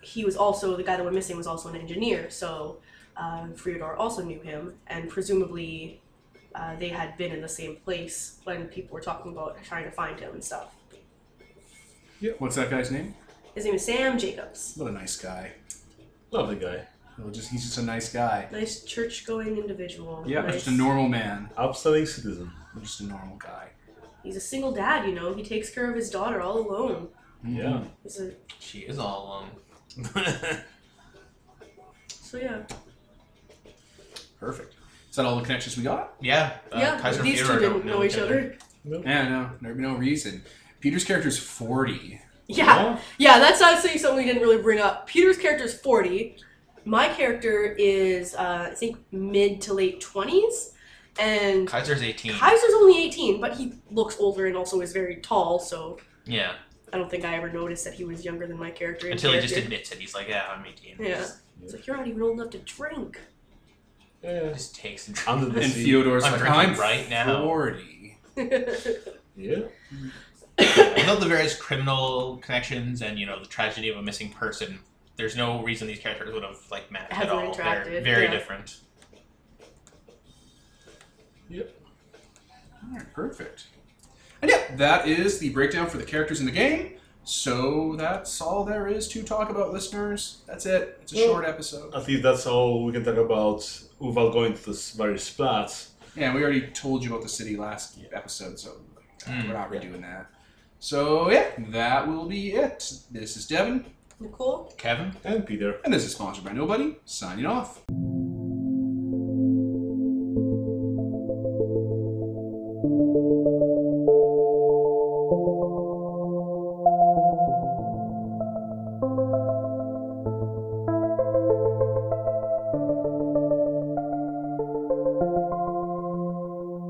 he 0.03 0.25
was 0.25 0.37
also 0.37 0.77
the 0.77 0.83
guy 0.83 0.97
that 0.97 1.03
went 1.03 1.15
missing 1.15 1.37
was 1.37 1.47
also 1.47 1.69
an 1.69 1.77
engineer, 1.77 2.31
so 2.31 2.79
uh, 3.17 3.47
Friador 3.55 3.97
also 3.99 4.23
knew 4.23 4.41
him, 4.41 4.75
and 4.87 5.09
presumably 5.09 6.01
uh, 6.55 6.77
they 6.77 6.89
had 6.89 7.17
been 7.17 7.33
in 7.33 7.41
the 7.41 7.49
same 7.49 7.77
place 7.77 8.39
when 8.45 8.67
people 8.67 8.95
were 8.95 9.01
talking 9.01 9.33
about 9.33 9.63
trying 9.63 9.85
to 9.85 9.91
find 9.91 10.19
him 10.19 10.33
and 10.33 10.43
stuff. 10.45 10.75
Yeah. 12.21 12.33
What's 12.39 12.57
that 12.57 12.71
guy's 12.71 12.91
name? 12.91 13.15
His 13.55 13.65
name 13.65 13.75
is 13.75 13.85
Sam 13.85 14.19
Jacobs. 14.19 14.75
What 14.77 14.91
a 14.91 14.93
nice 14.93 15.17
guy. 15.17 15.53
Lovely 16.31 16.57
guy. 16.57 16.87
He'll 17.17 17.31
just 17.31 17.51
he's 17.51 17.65
just 17.65 17.79
a 17.79 17.83
nice 17.83 18.13
guy. 18.13 18.49
Nice 18.53 18.85
church-going 18.85 19.57
individual. 19.57 20.25
Yeah, 20.27 20.43
nice. 20.43 20.55
just 20.55 20.69
a 20.69 20.71
normal 20.71 21.09
man. 21.09 21.51
Upstanding 21.57 22.07
citizen. 22.07 22.51
Just 22.81 23.01
a 23.01 23.05
normal 23.05 23.37
guy. 23.37 23.69
He's 24.23 24.37
a 24.37 24.41
single 24.41 24.73
dad, 24.73 25.07
you 25.07 25.15
know. 25.15 25.35
He 25.35 25.43
takes 25.43 25.71
care 25.71 25.91
of 25.91 25.97
his 25.97 26.11
daughter 26.11 26.41
all 26.41 26.59
alone. 26.59 27.09
Yeah. 27.45 27.85
He's 28.03 28.21
a 28.21 28.33
She 28.59 28.81
is 28.81 28.99
all 28.99 29.27
alone. 29.27 29.51
so 32.09 32.39
yeah. 32.39 32.63
Perfect. 34.39 34.75
Is 35.11 35.17
that 35.17 35.27
all 35.27 35.37
the 35.37 35.43
connections 35.43 35.77
we 35.77 35.83
got? 35.83 36.15
Yeah. 36.21 36.57
Uh, 36.73 36.79
yeah, 36.79 37.01
Kaiser 37.01 37.21
and 37.21 37.29
these 37.29 37.41
two 37.41 37.47
don't 37.47 37.61
didn't 37.61 37.85
know 37.85 38.05
each 38.05 38.17
other. 38.17 38.57
Yeah, 38.85 39.29
no, 39.29 39.51
there'd 39.61 39.77
be 39.77 39.83
no 39.83 39.97
reason. 39.97 40.43
Peter's 40.81 41.05
character 41.05 41.29
is 41.29 41.39
40. 41.39 42.21
Yeah, 42.47 42.99
yeah, 43.19 43.39
that's 43.39 43.61
actually 43.61 43.99
something 43.99 44.19
we 44.19 44.25
didn't 44.25 44.43
really 44.43 44.63
bring 44.63 44.81
up. 44.81 45.07
Peter's 45.07 45.37
character 45.37 45.65
is 45.65 45.75
40. 45.75 46.37
My 46.85 47.09
character 47.09 47.77
is, 47.79 48.35
uh, 48.35 48.69
I 48.73 48.75
think, 48.75 48.97
mid 49.13 49.61
to 49.63 49.75
late 49.75 50.01
20s. 50.01 50.73
And 51.19 51.69
Kaiser's 51.69 52.03
18. 52.03 52.33
Kaiser's 52.33 52.73
only 52.75 53.05
18, 53.05 53.41
but 53.41 53.57
he 53.57 53.75
looks 53.91 54.17
older 54.19 54.47
and 54.47 54.57
also 54.57 54.81
is 54.81 54.93
very 54.93 55.17
tall, 55.17 55.59
so 55.59 55.99
yeah. 56.25 56.55
I 56.93 56.99
don't 56.99 57.11
think 57.11 57.25
I 57.25 57.37
ever 57.37 57.51
noticed 57.51 57.85
that 57.85 57.95
he 57.95 58.05
was 58.05 58.25
younger 58.25 58.47
than 58.47 58.59
my 58.59 58.71
character. 58.71 59.07
in 59.07 59.13
Until 59.13 59.33
he 59.33 59.41
just 59.41 59.57
admits 59.57 59.93
it. 59.93 59.99
He's 59.99 60.15
like, 60.15 60.29
yeah, 60.29 60.47
I'm 60.51 60.65
18. 60.67 60.97
Yeah. 60.99 61.27
It's 61.63 61.73
like, 61.73 61.87
you're 61.87 61.97
not 61.97 62.07
even 62.07 62.23
old 62.23 62.41
enough 62.41 62.51
to 62.51 62.59
drink. 62.59 63.21
Yeah. 64.23 64.53
Just 64.53 64.75
takes 64.75 65.09
and 65.09 65.19
Under 65.27 65.47
the 65.47 65.61
And 65.63 65.73
sea. 65.73 65.85
Theodore's 65.85 66.25
I'm 66.25 66.33
like, 66.33 66.41
drinking 66.41 66.61
I'm 66.61 66.79
right 66.79 67.09
now." 67.09 67.43
40. 67.45 68.19
Yeah. 69.37 69.61
Without 70.59 71.21
the 71.21 71.27
various 71.27 71.57
criminal 71.57 72.37
connections 72.43 73.01
and 73.01 73.19
you 73.19 73.25
know 73.25 73.39
the 73.41 73.47
tragedy 73.47 73.89
of 73.89 73.97
a 73.97 74.03
missing 74.03 74.31
person, 74.31 74.81
there's 75.17 75.35
no 75.35 75.63
reason 75.63 75.87
these 75.87 75.99
characters 75.99 76.35
would 76.35 76.43
have 76.43 76.59
like 76.71 76.91
met 76.91 77.07
at 77.11 77.23
Ever 77.23 77.33
all. 77.33 77.55
They're 77.55 78.03
very 78.03 78.25
yeah. 78.25 78.31
different. 78.31 78.81
Yep. 81.49 81.75
All 82.83 82.97
right, 82.99 83.13
perfect. 83.15 83.69
And 84.43 84.51
yeah, 84.51 84.75
that 84.77 85.07
is 85.09 85.39
the 85.39 85.51
breakdown 85.51 85.89
for 85.89 85.99
the 85.99 86.05
characters 86.05 86.41
in 86.41 86.47
the 86.47 86.53
game. 86.53 86.93
So 87.25 87.95
that's 87.97 88.41
all 88.41 88.65
there 88.65 88.87
is 88.89 89.07
to 89.09 89.23
talk 89.23 89.51
about, 89.51 89.73
listeners. 89.73 90.39
That's 90.47 90.65
it. 90.67 90.99
It's 91.03 91.13
a 91.13 91.17
Well- 91.17 91.27
short 91.27 91.45
episode. 91.47 91.95
I 91.95 92.01
think 92.01 92.23
that's 92.23 92.47
all 92.47 92.85
we 92.85 92.93
can 92.93 93.05
talk 93.05 93.17
about 93.19 93.61
without 93.99 94.33
going 94.33 94.55
to 94.55 94.67
this 94.67 94.93
various 94.93 95.29
plots. 95.31 95.91
Yeah, 96.17 96.35
we 96.35 96.43
already 96.43 96.63
told 96.69 97.05
you 97.05 97.11
about 97.11 97.23
the 97.23 97.29
city 97.29 97.57
last 97.57 97.99
episode, 98.13 98.59
so 98.59 98.71
uh, 98.71 99.31
Mm, 99.31 99.47
we're 99.49 99.53
not 99.55 99.71
redoing 99.71 100.01
that. 100.01 100.27
So 100.79 101.31
yeah, 101.31 101.47
that 101.69 102.09
will 102.09 102.25
be 102.27 102.53
it. 102.55 102.91
This 103.11 103.37
is 103.37 103.47
Devin, 103.47 103.85
Nicole? 104.19 104.73
Kevin. 104.79 105.13
And 105.25 105.47
Peter. 105.47 105.79
and 105.85 105.93
this 105.93 106.05
is 106.05 106.13
sponsored 106.13 106.43
by 106.45 106.53
Nobody. 106.53 106.97
Signing 107.05 107.45
off. 107.47 107.83